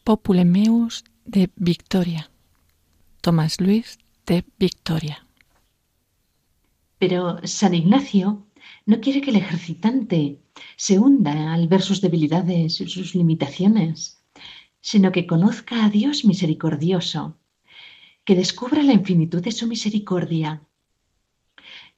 Populemeus 0.08 1.04
de 1.26 1.50
Victoria. 1.56 2.30
Tomás 3.20 3.60
Luis 3.60 3.98
de 4.24 4.42
Victoria. 4.58 5.26
Pero 6.98 7.40
San 7.44 7.74
Ignacio 7.74 8.46
no 8.86 9.02
quiere 9.02 9.20
que 9.20 9.28
el 9.28 9.36
ejercitante 9.36 10.40
se 10.76 10.98
hunda 10.98 11.52
al 11.52 11.68
ver 11.68 11.82
sus 11.82 12.00
debilidades 12.00 12.80
y 12.80 12.88
sus 12.88 13.14
limitaciones, 13.14 14.24
sino 14.80 15.12
que 15.12 15.26
conozca 15.26 15.84
a 15.84 15.90
Dios 15.90 16.24
misericordioso, 16.24 17.36
que 18.24 18.34
descubra 18.34 18.82
la 18.82 18.94
infinitud 18.94 19.42
de 19.42 19.52
su 19.52 19.66
misericordia. 19.66 20.62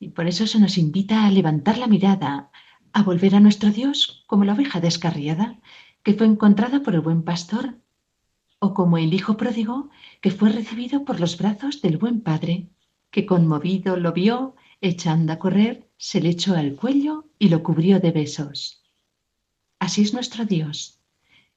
Y 0.01 0.09
por 0.09 0.27
eso 0.27 0.49
se 0.49 0.59
nos 0.59 0.79
invita 0.79 1.27
a 1.27 1.31
levantar 1.31 1.79
la 1.79 1.87
mirada, 1.87 2.51
a 2.93 3.05
volver 3.05 3.37
a 3.37 3.41
nuestro 3.41 3.71
Dios 3.71 4.25
como 4.27 4.45
la 4.45 4.55
oveja 4.55 4.81
descarriada 4.81 5.61
que 6.03 6.15
fue 6.15 6.27
encontrada 6.27 6.83
por 6.83 6.95
el 6.95 7.03
buen 7.03 7.23
pastor, 7.23 7.79
o 8.61 8.75
como 8.75 8.99
el 8.99 9.13
hijo 9.13 9.37
pródigo 9.37 9.91
que 10.21 10.31
fue 10.31 10.51
recibido 10.51 11.05
por 11.05 11.19
los 11.19 11.37
brazos 11.37 11.83
del 11.83 11.97
buen 11.99 12.21
padre, 12.21 12.69
que 13.11 13.27
conmovido 13.27 13.97
lo 13.97 14.13
vio 14.13 14.55
echando 14.81 15.33
a 15.33 15.39
correr 15.39 15.89
se 15.97 16.21
le 16.21 16.31
echó 16.31 16.55
al 16.55 16.77
cuello 16.77 17.27
y 17.39 17.49
lo 17.49 17.63
cubrió 17.63 18.01
de 18.01 18.13
besos. 18.13 18.83
Así 19.79 20.03
es 20.03 20.15
nuestro 20.15 20.45
Dios, 20.45 21.01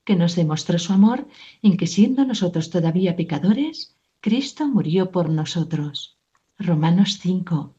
que 0.03 0.15
nos 0.15 0.35
demostró 0.35 0.79
su 0.79 0.91
amor 0.93 1.27
en 1.61 1.77
que 1.77 1.87
siendo 1.87 2.25
nosotros 2.25 2.69
todavía 2.69 3.15
pecadores, 3.15 3.95
Cristo 4.19 4.67
murió 4.67 5.11
por 5.11 5.29
nosotros. 5.29 6.17
Romanos 6.57 7.19
5. 7.21 7.75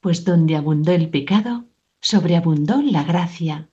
Pues 0.00 0.24
donde 0.24 0.56
abundó 0.56 0.92
el 0.92 1.08
pecado, 1.10 1.66
sobreabundó 2.00 2.82
la 2.82 3.04
gracia. 3.04 3.70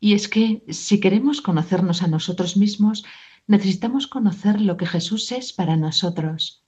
Y 0.00 0.14
es 0.14 0.28
que 0.28 0.62
si 0.68 1.00
queremos 1.00 1.40
conocernos 1.40 2.02
a 2.02 2.08
nosotros 2.08 2.56
mismos, 2.56 3.04
necesitamos 3.46 4.06
conocer 4.06 4.60
lo 4.60 4.76
que 4.76 4.86
Jesús 4.86 5.32
es 5.32 5.52
para 5.52 5.76
nosotros. 5.76 6.62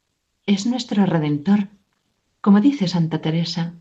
Es 0.46 0.66
nuestro 0.66 1.04
Redentor, 1.04 1.68
como 2.40 2.60
dice 2.60 2.88
Santa 2.88 3.20
Teresa. 3.20 3.74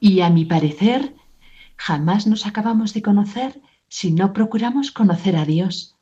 Y 0.00 0.20
a 0.20 0.30
mi 0.30 0.44
parecer, 0.44 1.14
jamás 1.76 2.26
nos 2.26 2.46
acabamos 2.46 2.94
de 2.94 3.02
conocer 3.02 3.60
si 3.88 4.10
no 4.10 4.32
procuramos 4.32 4.90
conocer 4.90 5.36
a 5.36 5.44
Dios. 5.44 5.96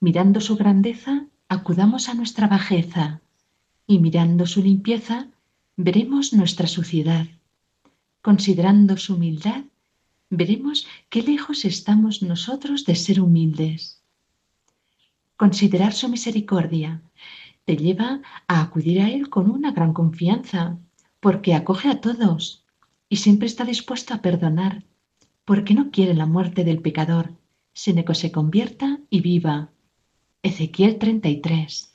Mirando 0.00 0.40
su 0.40 0.56
grandeza, 0.56 1.26
acudamos 1.48 2.08
a 2.08 2.14
nuestra 2.14 2.46
bajeza, 2.46 3.22
y 3.86 3.98
mirando 3.98 4.46
su 4.46 4.62
limpieza, 4.62 5.28
veremos 5.76 6.32
nuestra 6.32 6.66
suciedad. 6.66 7.26
Considerando 8.20 8.96
su 8.96 9.14
humildad, 9.14 9.64
veremos 10.32 10.86
qué 11.10 11.22
lejos 11.22 11.64
estamos 11.64 12.22
nosotros 12.22 12.86
de 12.86 12.94
ser 12.94 13.20
humildes. 13.20 14.02
Considerar 15.36 15.92
su 15.92 16.08
misericordia 16.08 17.02
te 17.64 17.76
lleva 17.76 18.22
a 18.48 18.62
acudir 18.62 19.02
a 19.02 19.10
Él 19.10 19.28
con 19.28 19.50
una 19.50 19.72
gran 19.72 19.92
confianza, 19.92 20.78
porque 21.20 21.54
acoge 21.54 21.88
a 21.88 22.00
todos 22.00 22.64
y 23.08 23.16
siempre 23.16 23.46
está 23.46 23.64
dispuesto 23.64 24.14
a 24.14 24.22
perdonar, 24.22 24.84
porque 25.44 25.74
no 25.74 25.90
quiere 25.90 26.14
la 26.14 26.26
muerte 26.26 26.64
del 26.64 26.80
pecador, 26.80 27.34
sino 27.74 28.04
que 28.04 28.14
se 28.14 28.32
convierta 28.32 29.00
y 29.10 29.20
viva. 29.20 29.70
Ezequiel 30.42 30.98
33. 30.98 31.94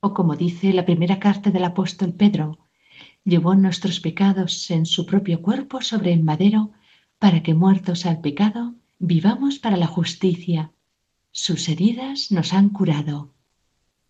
O 0.00 0.14
como 0.14 0.36
dice 0.36 0.72
la 0.72 0.84
primera 0.84 1.18
carta 1.18 1.50
del 1.50 1.64
apóstol 1.64 2.12
Pedro, 2.14 2.65
llevó 3.26 3.54
nuestros 3.54 4.00
pecados 4.00 4.70
en 4.70 4.86
su 4.86 5.04
propio 5.04 5.42
cuerpo 5.42 5.82
sobre 5.82 6.14
el 6.14 6.22
madero, 6.22 6.72
para 7.18 7.42
que 7.42 7.52
muertos 7.52 8.06
al 8.06 8.22
pecado, 8.22 8.74
vivamos 8.98 9.58
para 9.58 9.76
la 9.76 9.86
justicia. 9.86 10.72
Sus 11.32 11.68
heridas 11.68 12.32
nos 12.32 12.54
han 12.54 12.70
curado. 12.70 13.34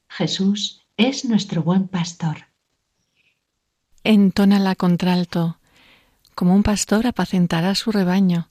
Jesús 0.08 0.82
es 0.96 1.24
nuestro 1.24 1.64
buen 1.64 1.88
pastor 1.88 2.46
entona 4.06 4.60
la 4.60 4.74
contralto. 4.74 5.58
Como 6.34 6.54
un 6.54 6.62
pastor 6.62 7.06
apacentará 7.06 7.74
su 7.74 7.90
rebaño, 7.90 8.48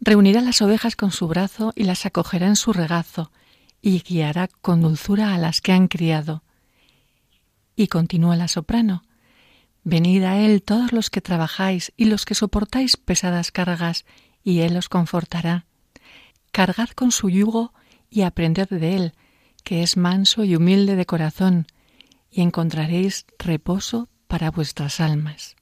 reunirá 0.00 0.40
las 0.40 0.60
ovejas 0.62 0.96
con 0.96 1.10
su 1.10 1.26
brazo 1.26 1.72
y 1.74 1.84
las 1.84 2.06
acogerá 2.06 2.46
en 2.46 2.56
su 2.56 2.72
regazo, 2.72 3.32
y 3.80 4.00
guiará 4.00 4.48
con 4.48 4.82
dulzura 4.82 5.34
a 5.34 5.38
las 5.38 5.60
que 5.60 5.72
han 5.72 5.88
criado. 5.88 6.42
Y 7.76 7.86
continúa 7.86 8.36
la 8.36 8.48
soprano. 8.48 9.02
Venid 9.84 10.24
a 10.24 10.38
él 10.38 10.62
todos 10.62 10.92
los 10.92 11.10
que 11.10 11.20
trabajáis 11.20 11.92
y 11.96 12.04
los 12.04 12.24
que 12.24 12.34
soportáis 12.34 12.96
pesadas 12.96 13.50
cargas, 13.50 14.04
y 14.42 14.60
él 14.60 14.76
os 14.76 14.88
confortará. 14.88 15.66
Cargad 16.52 16.88
con 16.90 17.12
su 17.12 17.30
yugo 17.30 17.72
y 18.10 18.22
aprended 18.22 18.68
de 18.68 18.96
él, 18.96 19.12
que 19.64 19.82
es 19.82 19.96
manso 19.96 20.44
y 20.44 20.56
humilde 20.56 20.96
de 20.96 21.06
corazón, 21.06 21.66
y 22.30 22.42
encontraréis 22.42 23.26
reposo 23.38 24.08
para 24.26 24.50
vuestras 24.50 25.00
almas. 25.00 25.56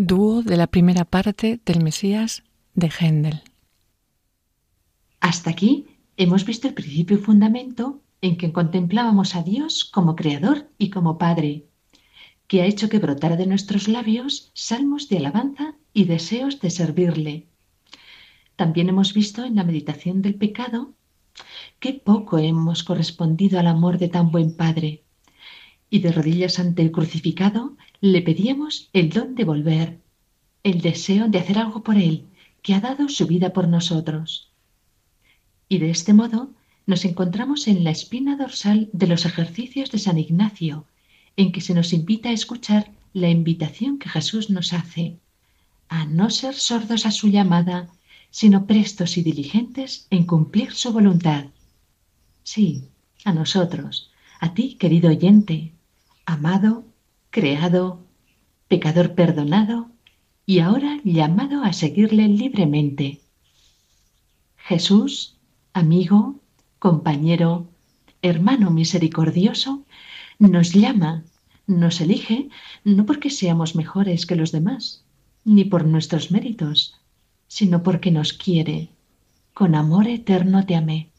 Dúo 0.00 0.40
de 0.42 0.56
la 0.56 0.66
primera 0.66 1.04
parte 1.04 1.60
del 1.66 1.84
Mesías 1.84 2.42
de 2.72 2.88
Händel. 2.88 3.42
Hasta 5.20 5.50
aquí 5.50 5.88
hemos 6.16 6.46
visto 6.46 6.68
el 6.68 6.72
principio 6.72 7.18
y 7.18 7.20
fundamento 7.20 8.00
en 8.22 8.38
que 8.38 8.50
contemplábamos 8.50 9.36
a 9.36 9.42
Dios 9.42 9.84
como 9.84 10.16
Creador 10.16 10.70
y 10.78 10.88
como 10.88 11.18
Padre, 11.18 11.66
que 12.46 12.62
ha 12.62 12.64
hecho 12.64 12.88
que 12.88 12.98
brotara 12.98 13.36
de 13.36 13.46
nuestros 13.46 13.88
labios 13.88 14.50
salmos 14.54 15.10
de 15.10 15.18
alabanza 15.18 15.74
y 15.92 16.04
deseos 16.04 16.60
de 16.60 16.70
servirle. 16.70 17.48
También 18.56 18.88
hemos 18.88 19.12
visto 19.12 19.44
en 19.44 19.56
la 19.56 19.64
meditación 19.64 20.22
del 20.22 20.36
pecado 20.36 20.94
qué 21.78 21.92
poco 21.92 22.38
hemos 22.38 22.84
correspondido 22.84 23.60
al 23.60 23.66
amor 23.66 23.98
de 23.98 24.08
tan 24.08 24.30
buen 24.30 24.56
Padre. 24.56 25.04
Y 25.90 25.98
de 25.98 26.12
rodillas 26.12 26.58
ante 26.58 26.82
el 26.82 26.92
crucificado 26.92 27.76
le 28.00 28.22
pedíamos 28.22 28.88
el 28.92 29.10
don 29.10 29.34
de 29.34 29.44
volver, 29.44 30.00
el 30.62 30.80
deseo 30.80 31.28
de 31.28 31.38
hacer 31.38 31.58
algo 31.58 31.82
por 31.82 31.96
Él, 31.96 32.26
que 32.62 32.74
ha 32.74 32.80
dado 32.80 33.08
su 33.08 33.26
vida 33.26 33.52
por 33.52 33.68
nosotros. 33.68 34.50
Y 35.68 35.78
de 35.78 35.90
este 35.90 36.12
modo 36.12 36.50
nos 36.86 37.04
encontramos 37.04 37.68
en 37.68 37.84
la 37.84 37.90
espina 37.90 38.36
dorsal 38.36 38.88
de 38.92 39.06
los 39.06 39.24
ejercicios 39.26 39.90
de 39.90 39.98
San 39.98 40.18
Ignacio, 40.18 40.86
en 41.36 41.52
que 41.52 41.60
se 41.60 41.74
nos 41.74 41.92
invita 41.92 42.30
a 42.30 42.32
escuchar 42.32 42.90
la 43.12 43.28
invitación 43.28 43.98
que 43.98 44.08
Jesús 44.08 44.50
nos 44.50 44.72
hace, 44.72 45.18
a 45.88 46.06
no 46.06 46.30
ser 46.30 46.54
sordos 46.54 47.06
a 47.06 47.10
su 47.10 47.28
llamada, 47.28 47.90
sino 48.30 48.66
prestos 48.66 49.18
y 49.18 49.22
diligentes 49.22 50.06
en 50.10 50.24
cumplir 50.24 50.72
su 50.72 50.92
voluntad. 50.92 51.46
Sí, 52.42 52.88
a 53.24 53.32
nosotros, 53.32 54.10
a 54.40 54.54
ti, 54.54 54.76
querido 54.76 55.10
oyente, 55.10 55.72
amado, 56.24 56.84
creado, 57.30 58.04
pecador 58.68 59.14
perdonado 59.14 59.90
y 60.46 60.58
ahora 60.58 60.98
llamado 61.04 61.62
a 61.62 61.72
seguirle 61.72 62.28
libremente. 62.28 63.20
Jesús, 64.56 65.36
amigo, 65.72 66.40
compañero, 66.78 67.68
hermano 68.22 68.70
misericordioso, 68.70 69.84
nos 70.38 70.72
llama, 70.72 71.24
nos 71.66 72.00
elige, 72.00 72.48
no 72.84 73.06
porque 73.06 73.30
seamos 73.30 73.76
mejores 73.76 74.26
que 74.26 74.36
los 74.36 74.50
demás, 74.52 75.04
ni 75.44 75.64
por 75.64 75.86
nuestros 75.86 76.30
méritos, 76.30 76.96
sino 77.46 77.82
porque 77.82 78.10
nos 78.10 78.32
quiere. 78.32 78.90
Con 79.54 79.74
amor 79.74 80.08
eterno 80.08 80.66
te 80.66 80.74
amé. 80.74 81.10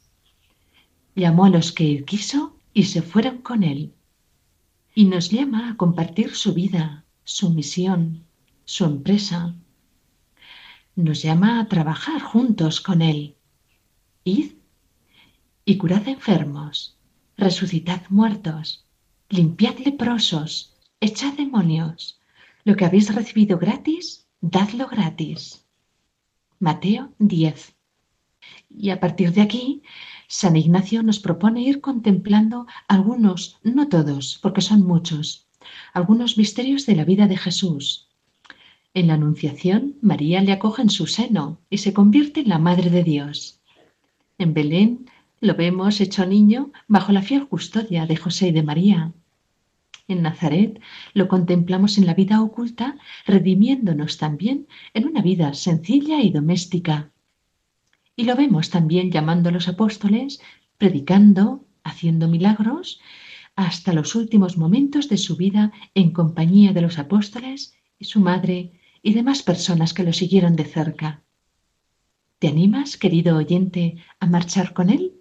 Llamó 1.16 1.46
a 1.46 1.50
los 1.50 1.72
que 1.72 1.92
él 1.92 2.06
quiso 2.06 2.56
y 2.74 2.84
se 2.84 3.02
fueron 3.02 3.40
con 3.40 3.64
él. 3.64 3.94
Y 4.94 5.06
nos 5.06 5.30
llama 5.30 5.70
a 5.70 5.78
compartir 5.78 6.36
su 6.36 6.54
vida, 6.54 7.06
su 7.24 7.50
misión, 7.50 8.26
su 8.66 8.86
empresa. 8.86 9.56
Nos 10.96 11.22
llama 11.22 11.60
a 11.60 11.68
trabajar 11.68 12.22
juntos 12.22 12.82
con 12.82 13.02
él. 13.02 13.36
Id 14.24 14.52
y 15.66 15.78
curad 15.78 16.08
enfermos, 16.08 16.98
resucitad 17.38 18.02
muertos, 18.10 18.86
limpiad 19.30 19.78
leprosos, 19.78 20.76
echad 21.00 21.34
demonios. 21.34 22.20
Lo 22.64 22.76
que 22.76 22.86
habéis 22.86 23.14
recibido 23.14 23.58
gratis, 23.58 24.28
dadlo 24.42 24.88
gratis. 24.88 25.66
Mateo 26.60 27.14
10. 27.18 27.76
Y 28.70 28.90
a 28.90 29.00
partir 29.00 29.32
de 29.34 29.42
aquí, 29.42 29.84
San 30.34 30.56
Ignacio 30.56 31.04
nos 31.04 31.20
propone 31.20 31.62
ir 31.62 31.82
contemplando 31.82 32.66
algunos, 32.88 33.60
no 33.64 33.90
todos, 33.90 34.40
porque 34.42 34.62
son 34.62 34.82
muchos, 34.82 35.46
algunos 35.92 36.38
misterios 36.38 36.86
de 36.86 36.96
la 36.96 37.04
vida 37.04 37.28
de 37.28 37.36
Jesús. 37.36 38.08
En 38.94 39.08
la 39.08 39.16
Anunciación, 39.16 39.98
María 40.02 40.40
le 40.42 40.54
acoge 40.54 40.84
en 40.84 40.90
su 40.90 41.06
seno 41.06 41.60
y 41.70 41.80
se 41.80 41.92
convierte 41.92 42.40
en 42.40 42.48
la 42.48 42.60
Madre 42.60 42.90
de 42.90 43.04
Dios. 43.04 43.60
En 44.38 44.54
Belén 44.54 45.06
lo 45.42 45.54
vemos 45.56 46.00
hecho 46.00 46.26
niño 46.26 46.72
bajo 46.88 47.12
la 47.12 47.24
fiel 47.24 47.50
custodia 47.50 48.06
de 48.06 48.16
José 48.16 48.48
y 48.48 48.52
de 48.54 48.64
María. 48.64 49.12
En 50.08 50.22
Nazaret 50.22 50.80
lo 51.14 51.28
contemplamos 51.28 51.98
en 51.98 52.06
la 52.06 52.14
vida 52.14 52.42
oculta, 52.42 52.96
redimiéndonos 53.26 54.18
también 54.18 54.66
en 54.94 55.08
una 55.08 55.22
vida 55.22 55.54
sencilla 55.54 56.22
y 56.22 56.32
doméstica. 56.32 57.11
Y 58.16 58.26
lo 58.26 58.36
vemos 58.36 58.70
también 58.70 59.12
llamando 59.12 59.50
a 59.50 59.52
los 59.52 59.68
apóstoles, 59.68 60.42
predicando, 60.78 61.66
haciendo 61.84 62.28
milagros, 62.28 63.00
hasta 63.56 63.94
los 63.94 64.16
últimos 64.16 64.58
momentos 64.58 65.10
de 65.10 65.18
su 65.18 65.36
vida 65.36 65.72
en 65.94 66.12
compañía 66.12 66.74
de 66.74 66.82
los 66.82 67.00
apóstoles 67.00 67.76
y 68.00 68.06
su 68.06 68.20
madre 68.20 68.80
y 69.04 69.14
demás 69.14 69.44
personas 69.44 69.94
que 69.94 70.04
lo 70.04 70.14
siguieron 70.14 70.56
de 70.56 70.66
cerca. 70.66 71.24
¿Te 72.40 72.48
animas, 72.48 72.98
querido 72.98 73.38
oyente, 73.38 73.98
a 74.20 74.26
marchar 74.26 74.74
con 74.74 74.90
él? 74.90 75.21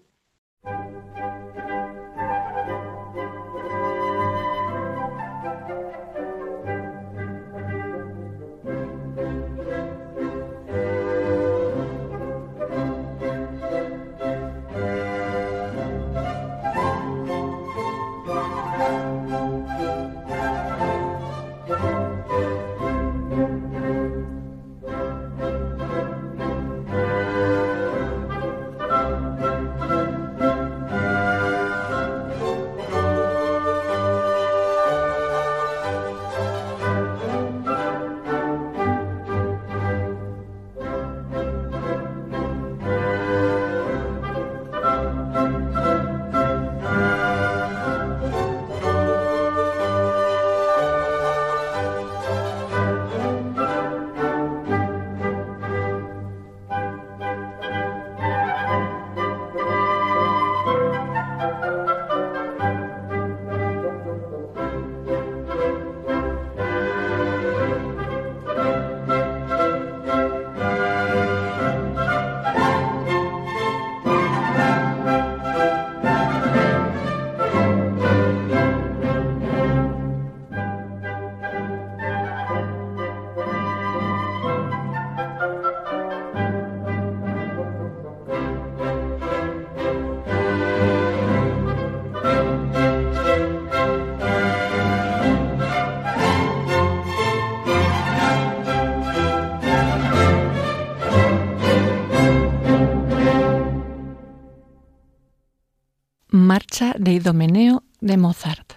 Idomeneo 107.12 107.82
de 108.00 108.16
Mozart. 108.16 108.72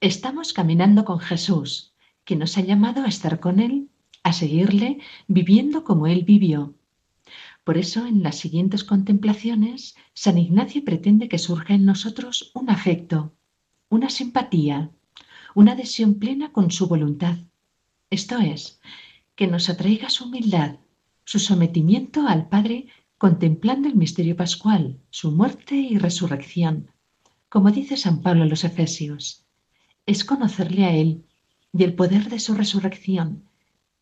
Estamos 0.00 0.52
caminando 0.52 1.04
con 1.04 1.20
Jesús, 1.20 1.94
que 2.24 2.36
nos 2.36 2.58
ha 2.58 2.60
llamado 2.60 3.02
a 3.02 3.08
estar 3.08 3.40
con 3.40 3.60
Él, 3.60 3.88
a 4.22 4.32
seguirle, 4.32 4.98
viviendo 5.28 5.84
como 5.84 6.06
Él 6.06 6.24
vivió. 6.24 6.74
Por 7.64 7.78
eso, 7.78 8.06
en 8.06 8.22
las 8.22 8.36
siguientes 8.36 8.82
contemplaciones, 8.82 9.94
San 10.14 10.38
Ignacio 10.38 10.84
pretende 10.84 11.28
que 11.28 11.38
surja 11.38 11.74
en 11.74 11.84
nosotros 11.84 12.50
un 12.54 12.70
afecto, 12.70 13.32
una 13.88 14.10
simpatía, 14.10 14.90
una 15.54 15.72
adhesión 15.72 16.14
plena 16.14 16.52
con 16.52 16.70
su 16.70 16.88
voluntad. 16.88 17.36
Esto 18.10 18.38
es, 18.38 18.80
que 19.36 19.46
nos 19.46 19.68
atraiga 19.68 20.10
su 20.10 20.24
humildad, 20.24 20.76
su 21.24 21.38
sometimiento 21.38 22.26
al 22.26 22.48
Padre 22.48 22.88
contemplando 23.22 23.86
el 23.86 23.94
misterio 23.94 24.34
pascual, 24.34 24.98
su 25.10 25.30
muerte 25.30 25.76
y 25.76 25.96
resurrección. 25.96 26.90
Como 27.48 27.70
dice 27.70 27.96
San 27.96 28.20
Pablo 28.20 28.42
a 28.42 28.46
los 28.46 28.64
Efesios, 28.64 29.46
es 30.06 30.24
conocerle 30.24 30.86
a 30.86 30.92
Él 30.96 31.24
y 31.72 31.84
el 31.84 31.94
poder 31.94 32.28
de 32.30 32.40
su 32.40 32.52
resurrección 32.54 33.44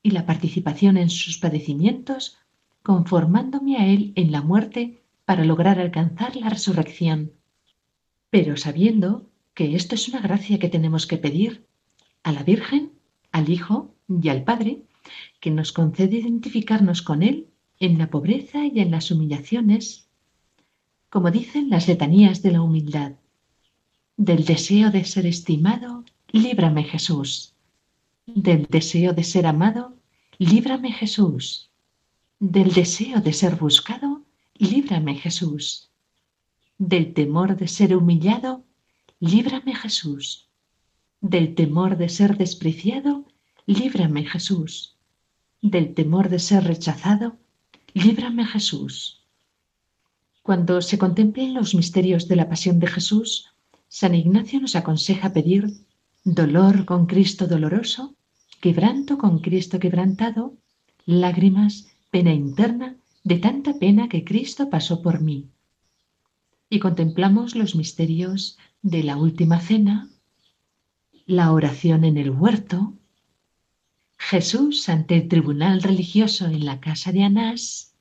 y 0.03 0.13
la 0.13 0.25
participación 0.25 0.97
en 0.97 1.11
sus 1.11 1.37
padecimientos, 1.37 2.39
conformándome 2.83 3.77
a 3.77 3.87
Él 3.89 4.15
en 4.17 4.33
la 4.33 4.41
muerte 4.41 5.03
para 5.27 5.45
lograr 5.45 5.79
alcanzar 5.79 6.35
la 6.37 6.49
resurrección. 6.49 7.33
Pero 8.31 8.57
sabiendo 8.57 9.29
que 9.53 9.75
esto 9.75 9.97
es 9.97 10.09
una 10.09 10.21
gracia 10.21 10.59
que 10.59 10.71
tenemos 10.71 11.07
que 11.07 11.19
pedir 11.19 11.67
a 12.23 12.33
la 12.33 12.43
Virgen, 12.43 12.93
al 13.33 13.51
Hijo 13.51 13.95
y 14.09 14.31
al 14.31 14.45
Padre, 14.45 14.81
que 15.41 15.51
nos 15.51 15.73
concede 15.73 16.17
identificarnos 16.17 17.03
con 17.03 17.23
Él 17.23 17.50
en 17.81 17.99
la 17.99 18.11
pobreza 18.11 18.67
y 18.67 18.79
en 18.81 18.91
las 18.91 19.11
humillaciones, 19.11 20.07
como 21.09 21.31
dicen 21.31 21.71
las 21.71 21.89
letanías 21.89 22.43
de 22.43 22.53
la 22.53 22.63
humildad. 22.63 23.15
Del 24.17 24.45
deseo 24.45 24.91
de 24.91 25.05
ser 25.05 25.27
estimado, 25.27 26.05
líbrame 26.31 26.85
Jesús. 26.85 27.55
Del 28.27 28.67
deseo 28.67 29.15
de 29.15 29.25
ser 29.25 29.47
amado, 29.47 29.97
líbrame 30.39 30.93
Jesús. 30.93 31.71
Del 32.39 32.73
deseo 32.73 33.21
de 33.21 33.33
ser 33.33 33.57
buscado, 33.57 34.23
líbrame 34.59 35.17
Jesús. 35.17 35.91
Del 36.77 37.15
temor 37.15 37.57
de 37.57 37.67
ser 37.67 37.97
humillado, 37.97 38.65
líbrame 39.21 39.75
Jesús. 39.75 40.51
Del 41.23 41.55
temor 41.55 41.97
de 41.97 42.09
ser 42.11 42.37
despreciado, 42.37 43.25
líbrame 43.67 44.27
Jesús. 44.27 44.99
Del 45.63 45.95
temor 45.95 46.29
de 46.29 46.39
ser 46.39 46.65
rechazado, 46.65 47.39
líbrame 47.95 48.45
Jesús. 48.47 49.23
Cuando 50.43 50.81
se 50.83 50.99
contemplen 50.99 51.55
los 51.55 51.75
misterios 51.75 52.29
de 52.29 52.37
la 52.37 52.49
pasión 52.49 52.81
de 52.81 52.87
Jesús, 52.87 53.51
San 53.89 54.15
Ignacio 54.15 54.61
nos 54.61 54.77
aconseja 54.77 55.33
pedir 55.33 55.71
dolor 56.25 56.85
con 56.85 57.07
Cristo 57.07 57.47
doloroso, 57.47 58.15
quebranto 58.61 59.19
con 59.19 59.41
Cristo 59.41 59.79
quebrantado, 59.79 60.55
lágrimas, 61.07 61.89
pena 62.11 62.33
interna 62.33 62.97
de 63.25 63.39
tanta 63.39 63.79
pena 63.79 64.09
que 64.09 64.25
Cristo 64.25 64.71
pasó 64.71 65.03
por 65.03 65.21
mí. 65.21 65.49
Y 66.69 66.79
contemplamos 66.79 67.55
los 67.55 67.75
misterios 67.75 68.59
de 68.83 69.03
la 69.03 69.17
última 69.17 69.61
cena, 69.61 70.09
la 71.27 71.53
oración 71.53 72.05
en 72.05 72.17
el 72.17 72.31
huerto, 72.31 72.95
Jesús 74.23 74.89
ante 74.91 75.17
el 75.17 75.29
tribunal 75.29 75.83
religioso 75.83 76.45
en 76.45 76.67
la 76.67 76.79
casa 76.79 77.11
de 77.11 77.25
Anás, 77.25 77.95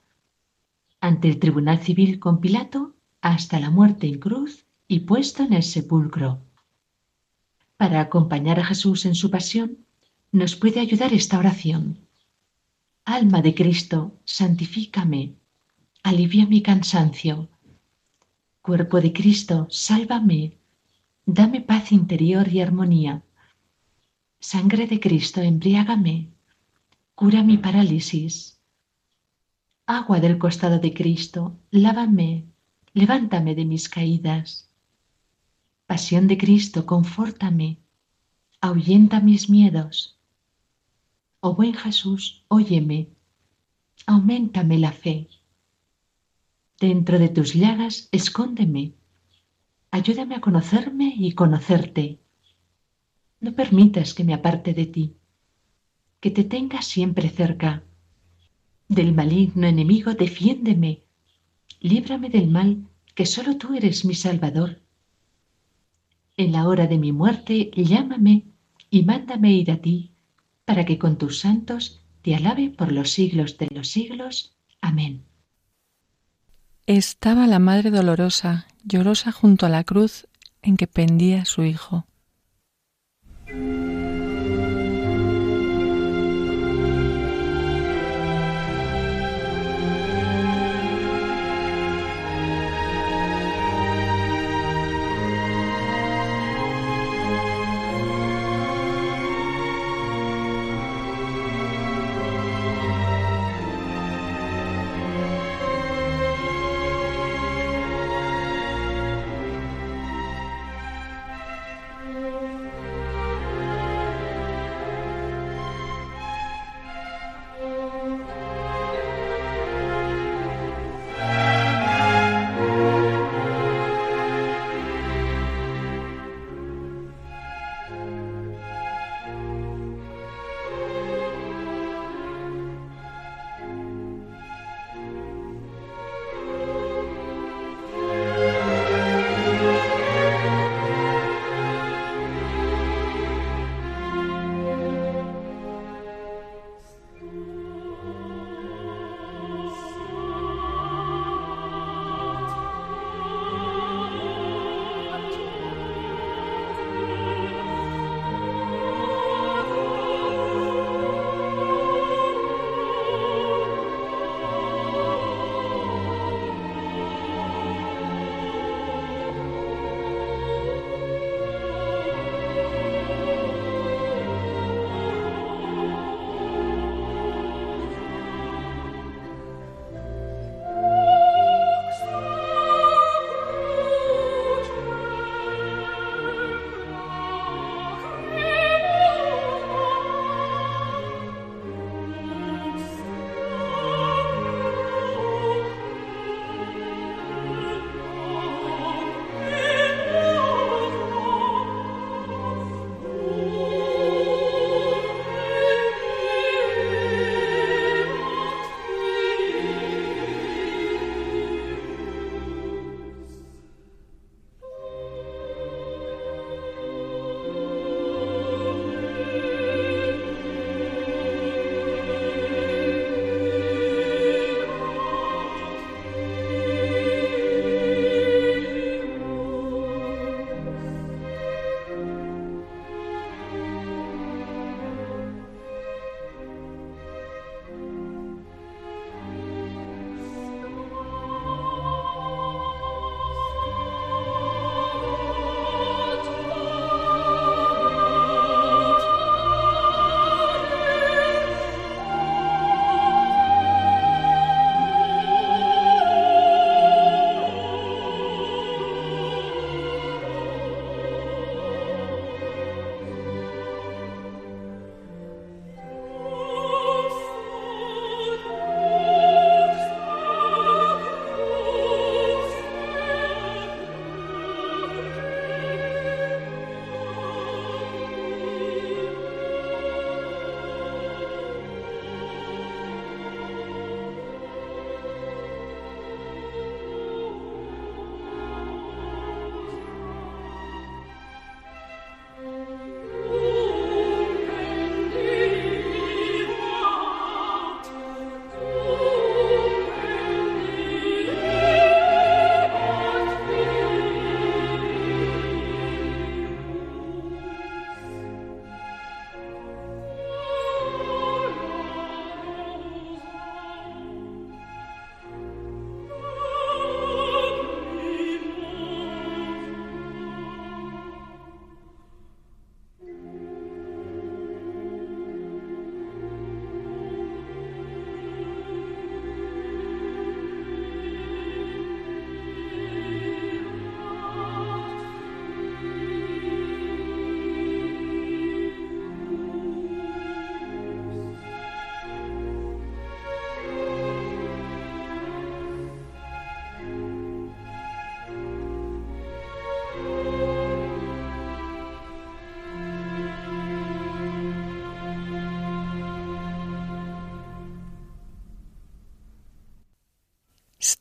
ante 0.99 1.30
el 1.30 1.39
tribunal 1.39 1.80
civil 1.80 2.20
con 2.20 2.41
Pilato, 2.41 2.93
hasta 3.22 3.57
la 3.59 3.70
muerte 3.70 4.05
en 4.05 4.20
cruz 4.20 4.65
y 4.88 4.99
puesto 4.99 5.43
en 5.43 5.53
el 5.53 5.63
sepulcro. 5.63 6.41
Para 7.78 8.01
acompañar 8.01 8.59
a 8.59 8.65
Jesús 8.65 9.05
en 9.05 9.15
su 9.15 9.32
pasión, 9.32 9.78
nos 10.32 10.57
puede 10.57 10.82
ayudar 10.82 11.13
esta 11.13 11.39
oración. 11.39 11.97
Alma 13.05 13.41
de 13.41 13.55
Cristo, 13.55 14.13
santifícame, 14.26 15.36
alivia 16.03 16.45
mi 16.45 16.61
cansancio. 16.61 17.47
Cuerpo 18.61 18.99
de 18.99 19.13
Cristo, 19.13 19.67
sálvame, 19.72 20.57
dame 21.26 21.61
paz 21.61 21.93
interior 21.93 22.49
y 22.49 22.59
armonía. 22.59 23.24
Sangre 24.41 24.87
de 24.87 25.01
Cristo, 25.01 25.41
embriágame, 25.41 26.31
cura 27.13 27.43
mi 27.43 27.57
parálisis. 27.57 28.57
Agua 29.85 30.21
del 30.21 30.37
costado 30.37 30.79
de 30.79 30.93
Cristo, 30.93 31.59
lávame, 31.71 32.45
levántame 32.93 33.53
de 33.53 33.65
mis 33.65 33.89
caídas. 33.89 34.71
Pasión 35.87 36.27
de 36.27 36.37
Cristo, 36.37 36.85
confórtame, 36.85 37.79
ahuyenta 38.61 39.19
mis 39.19 39.49
miedos. 39.49 40.17
Oh 41.41 41.53
buen 41.55 41.73
Jesús, 41.73 42.45
óyeme, 42.47 43.09
aumentame 44.05 44.79
la 44.79 44.93
fe. 44.93 45.27
Dentro 46.79 47.19
de 47.19 47.27
tus 47.27 47.53
llagas, 47.55 48.07
escóndeme. 48.13 48.93
Ayúdame 49.91 50.35
a 50.35 50.41
conocerme 50.41 51.13
y 51.17 51.33
conocerte. 51.33 52.21
No 53.39 53.53
permitas 53.53 54.13
que 54.13 54.23
me 54.23 54.33
aparte 54.33 54.73
de 54.73 54.85
ti, 54.85 55.15
que 56.19 56.31
te 56.31 56.43
tenga 56.43 56.81
siempre 56.81 57.29
cerca. 57.29 57.83
Del 58.87 59.13
maligno 59.13 59.67
enemigo, 59.67 60.13
defiéndeme. 60.13 61.03
Líbrame 61.79 62.29
del 62.29 62.47
mal, 62.47 62.87
que 63.15 63.25
solo 63.25 63.57
tú 63.57 63.73
eres 63.75 64.05
mi 64.05 64.15
Salvador 64.15 64.81
en 66.39 66.53
la 66.53 66.67
hora 66.67 66.87
de 66.87 66.97
mi 66.97 67.11
muerte, 67.11 67.69
llámame 67.75 68.45
y 68.89 69.03
mándame 69.03 69.51
ir 69.51 69.71
a 69.71 69.77
ti, 69.77 70.11
para 70.63 70.85
que 70.85 70.97
con 70.97 71.17
tus 71.17 71.39
santos 71.39 71.99
te 72.21 72.33
alabe 72.33 72.69
por 72.69 72.93
los 72.93 73.11
siglos 73.11 73.57
de 73.57 73.67
los 73.75 73.89
siglos. 73.89 74.55
Amén. 74.79 75.25
Estaba 76.85 77.45
la 77.45 77.59
Madre 77.59 77.91
Dolorosa, 77.91 78.67
llorosa 78.85 79.33
junto 79.33 79.65
a 79.65 79.69
la 79.69 79.83
cruz 79.83 80.27
en 80.61 80.77
que 80.77 80.87
pendía 80.87 81.43
su 81.43 81.63
Hijo. 81.63 82.05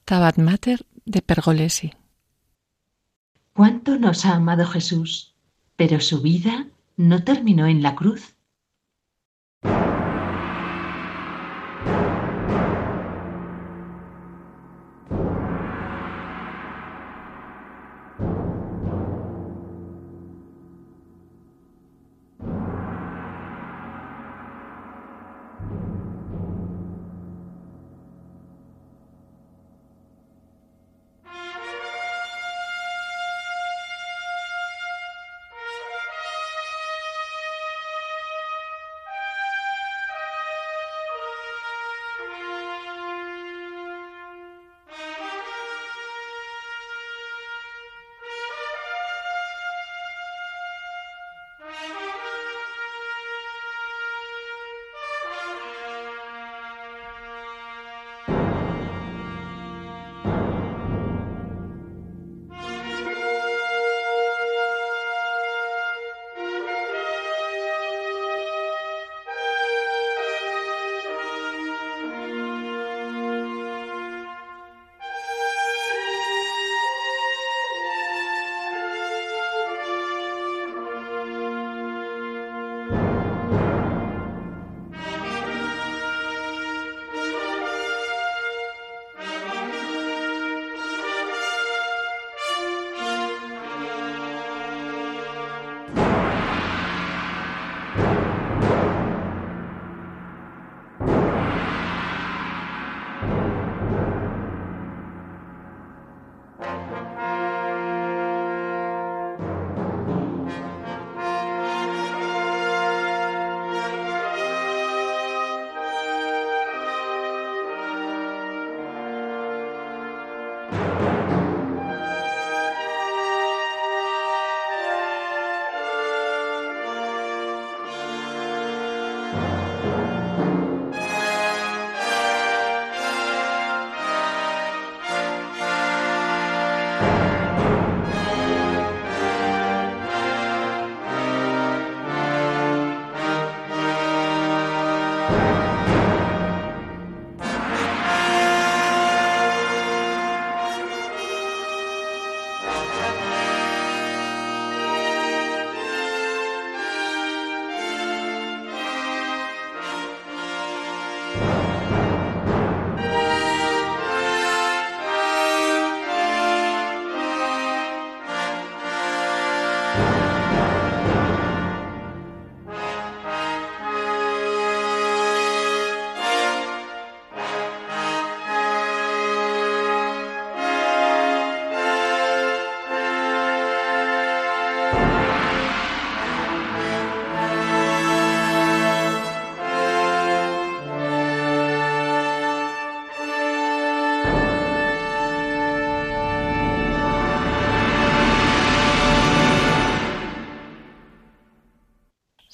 Stabat 0.09 0.39
Mater 0.39 0.87
de 1.05 1.21
Pergolesi. 1.21 1.93
¿Cuánto 3.53 3.99
nos 3.99 4.25
ha 4.25 4.37
amado 4.37 4.65
Jesús? 4.65 5.35
Pero 5.77 6.01
su 6.01 6.23
vida 6.23 6.67
no 6.97 7.25
terminó 7.25 7.67
en 7.67 7.83
la 7.83 7.95
cruz. 7.95 8.35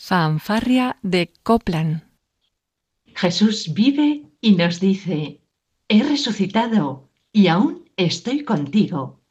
Fanfarria 0.07 0.99
de 1.01 1.33
Copland. 1.43 2.03
Jesús 3.15 3.73
vive 3.73 4.27
y 4.43 4.53
nos 4.53 4.79
dice, 4.79 5.41
he 5.89 6.03
resucitado 6.03 7.09
y 7.33 7.47
aún 7.47 7.89
estoy 7.97 8.45
contigo. 8.45 9.23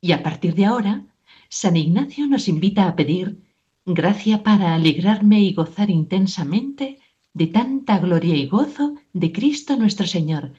Y 0.00 0.10
a 0.10 0.24
partir 0.24 0.56
de 0.56 0.64
ahora, 0.64 1.04
San 1.48 1.76
Ignacio 1.76 2.26
nos 2.26 2.48
invita 2.48 2.88
a 2.88 2.96
pedir 2.96 3.44
gracia 3.86 4.42
para 4.42 4.74
alegrarme 4.74 5.40
y 5.42 5.54
gozar 5.54 5.88
intensamente 5.88 6.98
de 7.32 7.46
tanta 7.46 8.00
gloria 8.00 8.34
y 8.34 8.48
gozo 8.48 8.96
de 9.12 9.30
Cristo 9.30 9.76
nuestro 9.76 10.08
Señor. 10.08 10.54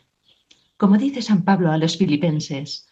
Como 0.77 0.97
dice 0.97 1.21
San 1.21 1.43
Pablo 1.43 1.73
a 1.73 1.77
los 1.77 1.97
filipenses, 1.97 2.87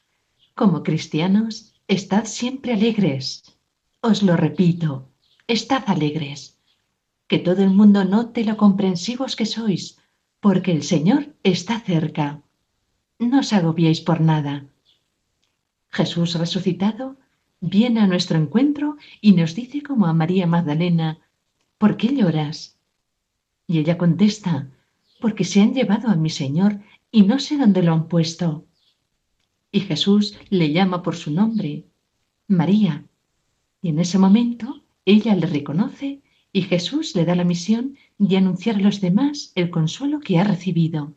como 0.54 0.84
cristianos, 0.84 1.76
estad 1.88 2.26
siempre 2.26 2.74
alegres. 2.74 3.56
Os 4.02 4.22
lo 4.22 4.36
repito, 4.36 5.13
Estad 5.48 5.84
alegres, 5.88 6.58
que 7.28 7.38
todo 7.38 7.64
el 7.64 7.70
mundo 7.70 8.06
note 8.06 8.46
lo 8.46 8.56
comprensivos 8.56 9.36
que 9.36 9.46
sois, 9.46 10.00
porque 10.40 10.72
el 10.72 10.84
Señor 10.84 11.36
está 11.44 11.82
cerca. 11.82 12.42
No 13.20 13.40
os 13.40 13.52
agobiéis 13.52 14.00
por 14.00 14.22
nada. 14.22 14.66
Jesús 15.90 16.36
resucitado 16.36 17.18
viene 17.60 18.00
a 18.00 18.08
nuestro 18.08 18.38
encuentro 18.38 18.96
y 19.20 19.34
nos 19.34 19.54
dice 19.54 19.84
como 19.84 20.06
a 20.06 20.14
María 20.14 20.48
Magdalena, 20.48 21.20
¿por 21.78 21.98
qué 21.98 22.16
lloras? 22.16 22.78
Y 23.68 23.80
ella 23.80 23.98
contesta, 23.98 24.70
porque 25.20 25.44
se 25.44 25.60
han 25.62 25.74
llevado 25.74 26.08
a 26.08 26.16
mi 26.16 26.30
Señor 26.30 26.80
y 27.12 27.24
no 27.24 27.38
sé 27.40 27.58
dónde 27.58 27.84
lo 27.84 27.92
han 27.92 28.08
puesto. 28.08 28.66
Y 29.74 29.82
Jesús 29.82 30.38
le 30.50 30.72
llama 30.72 31.04
por 31.04 31.18
su 31.18 31.32
nombre, 31.32 31.86
María. 32.48 33.04
Y 33.82 33.90
en 33.90 34.00
ese 34.00 34.18
momento 34.18 34.83
ella 35.06 35.36
le 35.36 35.46
reconoce 35.48 36.22
y 36.52 36.62
Jesús 36.64 37.16
le 37.16 37.26
da 37.26 37.36
la 37.36 37.44
misión 37.44 37.98
de 38.18 38.38
anunciar 38.38 38.76
a 38.78 38.80
los 38.80 39.02
demás 39.02 39.52
el 39.56 39.70
consuelo 39.70 40.20
que 40.20 40.40
ha 40.40 40.44
recibido. 40.44 41.14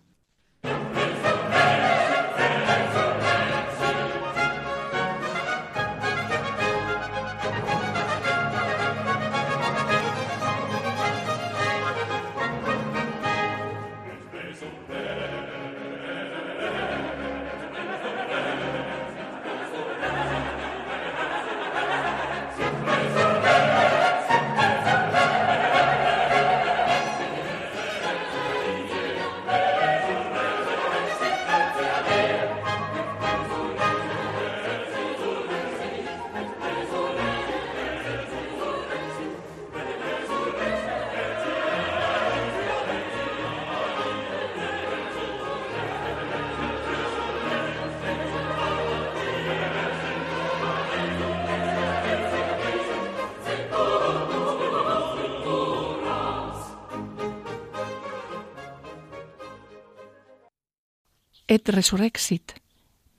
Resurrexit, 61.64 62.52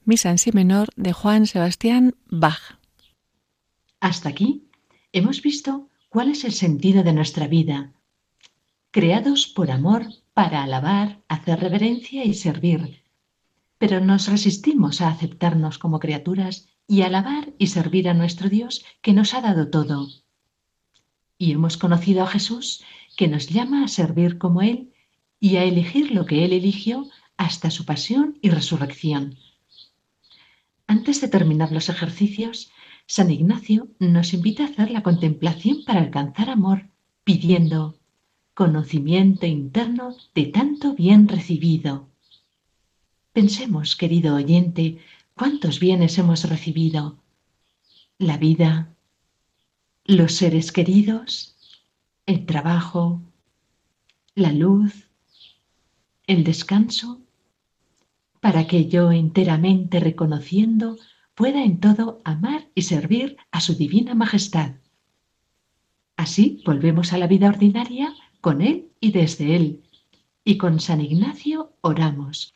misa 0.06 0.30
en 0.30 0.38
si 0.38 0.52
menor 0.52 0.90
de 0.96 1.14
Juan 1.14 1.48
Sebastián 1.48 2.16
Bach. 2.30 2.78
Hasta 4.00 4.30
aquí 4.30 4.70
hemos 5.12 5.42
visto 5.42 5.90
cuál 6.10 6.30
es 6.30 6.44
el 6.44 6.54
sentido 6.54 7.04
de 7.04 7.14
nuestra 7.14 7.48
vida, 7.48 7.94
creados 8.92 9.48
por 9.48 9.72
amor 9.72 10.08
para 10.34 10.64
alabar, 10.64 11.22
hacer 11.28 11.60
reverencia 11.60 12.24
y 12.24 12.34
servir. 12.34 13.04
Pero 13.78 14.00
nos 14.00 14.28
resistimos 14.28 15.02
a 15.02 15.10
aceptarnos 15.10 15.78
como 15.78 16.00
criaturas 16.00 16.68
y 16.88 17.02
alabar 17.02 17.54
y 17.58 17.68
servir 17.68 18.08
a 18.08 18.14
nuestro 18.14 18.50
Dios 18.50 18.86
que 19.02 19.14
nos 19.14 19.34
ha 19.34 19.42
dado 19.42 19.70
todo. 19.70 20.08
Y 21.38 21.52
hemos 21.52 21.78
conocido 21.78 22.24
a 22.24 22.28
Jesús 22.28 22.84
que 23.16 23.28
nos 23.28 23.50
llama 23.50 23.84
a 23.84 23.88
servir 23.88 24.38
como 24.38 24.62
Él 24.62 24.94
y 25.40 25.58
a 25.58 25.64
elegir 25.64 26.12
lo 26.12 26.26
que 26.26 26.46
Él 26.46 26.54
eligió 26.54 27.08
hasta 27.38 27.72
su 27.72 27.86
pasión 27.86 28.38
y 28.42 28.50
resurrección. 28.50 29.38
Antes 30.88 31.22
de 31.22 31.28
terminar 31.28 31.72
los 31.72 31.90
ejercicios, 31.90 32.72
San 33.06 33.32
Ignacio 33.32 33.90
nos 34.00 34.34
invita 34.34 34.64
a 34.64 34.68
hacer 34.68 34.92
la 34.92 35.04
contemplación 35.04 35.84
para 35.86 36.02
alcanzar 36.02 36.50
amor, 36.50 36.90
pidiendo 37.24 37.98
conocimiento 38.54 39.46
interno 39.46 40.16
de 40.34 40.48
tanto 40.48 40.96
bien 40.96 41.28
recibido. 41.28 42.10
Pensemos, 43.32 43.96
querido 43.96 44.36
oyente, 44.36 44.98
cuántos 45.36 45.80
bienes 45.80 46.18
hemos 46.18 46.44
recibido. 46.50 47.20
La 48.18 48.38
vida, 48.38 48.96
los 50.06 50.34
seres 50.34 50.72
queridos, 50.72 51.56
el 52.26 52.46
trabajo, 52.46 53.22
la 54.34 54.52
luz, 54.52 55.08
el 56.26 56.44
descanso, 56.44 57.22
para 58.48 58.66
que 58.66 58.88
yo 58.88 59.12
enteramente 59.12 60.00
reconociendo 60.00 60.96
pueda 61.36 61.66
en 61.66 61.82
todo 61.82 62.22
amar 62.24 62.70
y 62.76 62.84
servir 62.84 63.36
a 63.52 63.60
su 63.60 63.76
divina 63.76 64.16
majestad. 64.16 64.76
Así 66.16 66.64
volvemos 66.66 67.12
a 67.12 67.18
la 67.18 67.28
vida 67.28 67.50
ordinaria 67.50 68.14
con 68.40 68.62
Él 68.62 68.88
y 69.02 69.12
desde 69.12 69.58
Él. 69.58 69.84
Y 70.46 70.58
con 70.58 70.80
San 70.80 71.02
Ignacio 71.02 71.74
oramos. 71.82 72.54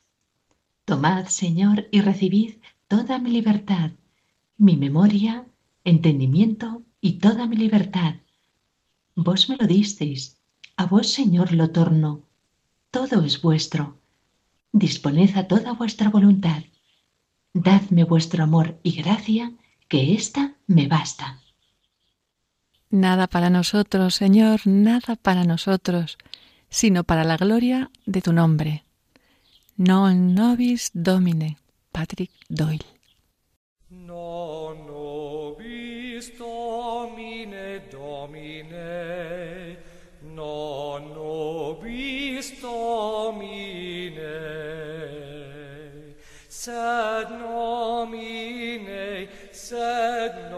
Tomad, 0.85 1.25
Señor, 1.25 1.89
y 1.91 1.99
recibid 1.99 2.53
toda 2.87 3.19
mi 3.19 3.31
libertad, 3.31 3.91
mi 4.57 4.77
memoria, 4.77 5.45
entendimiento 5.83 6.83
y 7.01 7.19
toda 7.19 7.47
mi 7.47 7.57
libertad. 7.57 8.15
Vos 9.15 9.49
me 9.49 9.57
lo 9.57 9.67
disteis, 9.67 10.37
a 10.77 10.85
vos, 10.85 11.11
Señor, 11.11 11.51
lo 11.51 11.71
torno. 11.71 12.21
Todo 12.91 13.25
es 13.25 13.41
vuestro. 13.41 14.01
Disponed 14.72 15.38
a 15.38 15.47
toda 15.47 15.74
vuestra 15.74 16.09
voluntad. 16.09 16.63
Dadme 17.53 18.03
vuestro 18.03 18.43
amor 18.43 18.80
y 18.84 18.91
gracia, 19.01 19.51
que 19.88 20.13
ésta 20.13 20.55
me 20.67 20.88
basta. 20.88 21.39
Nada 22.89 23.28
para 23.28 23.49
nosotros, 23.49 24.15
Señor, 24.15 24.61
nada 24.65 25.15
para 25.15 25.43
nosotros, 25.43 26.17
sino 26.69 27.03
para 27.03 27.24
la 27.24 27.38
gloria 27.38 27.89
de 28.05 28.22
tu 28.22 28.34
nombre. 28.34 28.84
Non 29.78 30.36
nobis 30.36 30.91
Domine, 30.93 31.57
Patrick 31.91 32.32
Doyle. 32.49 32.86
Non 33.89 34.86
nobis 34.86 36.38
Domine, 36.38 37.88
Domine, 37.89 39.80
non 40.38 41.15
nobis 41.15 42.61
Domine, 42.61 43.61
sed 46.62 47.32
nomine 47.41 49.28
sed 49.51 50.51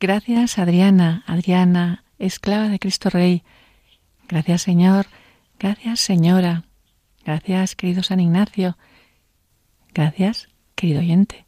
Gracias, 0.00 0.58
Adriana, 0.60 1.24
Adriana, 1.26 2.04
esclava 2.20 2.68
de 2.68 2.78
Cristo 2.78 3.10
Rey. 3.10 3.42
Gracias, 4.28 4.62
Señor. 4.62 5.06
Gracias, 5.58 5.98
Señora. 5.98 6.64
Gracias, 7.24 7.74
querido 7.74 8.04
San 8.04 8.20
Ignacio. 8.20 8.78
Gracias, 9.92 10.48
querido 10.76 11.00
oyente. 11.00 11.47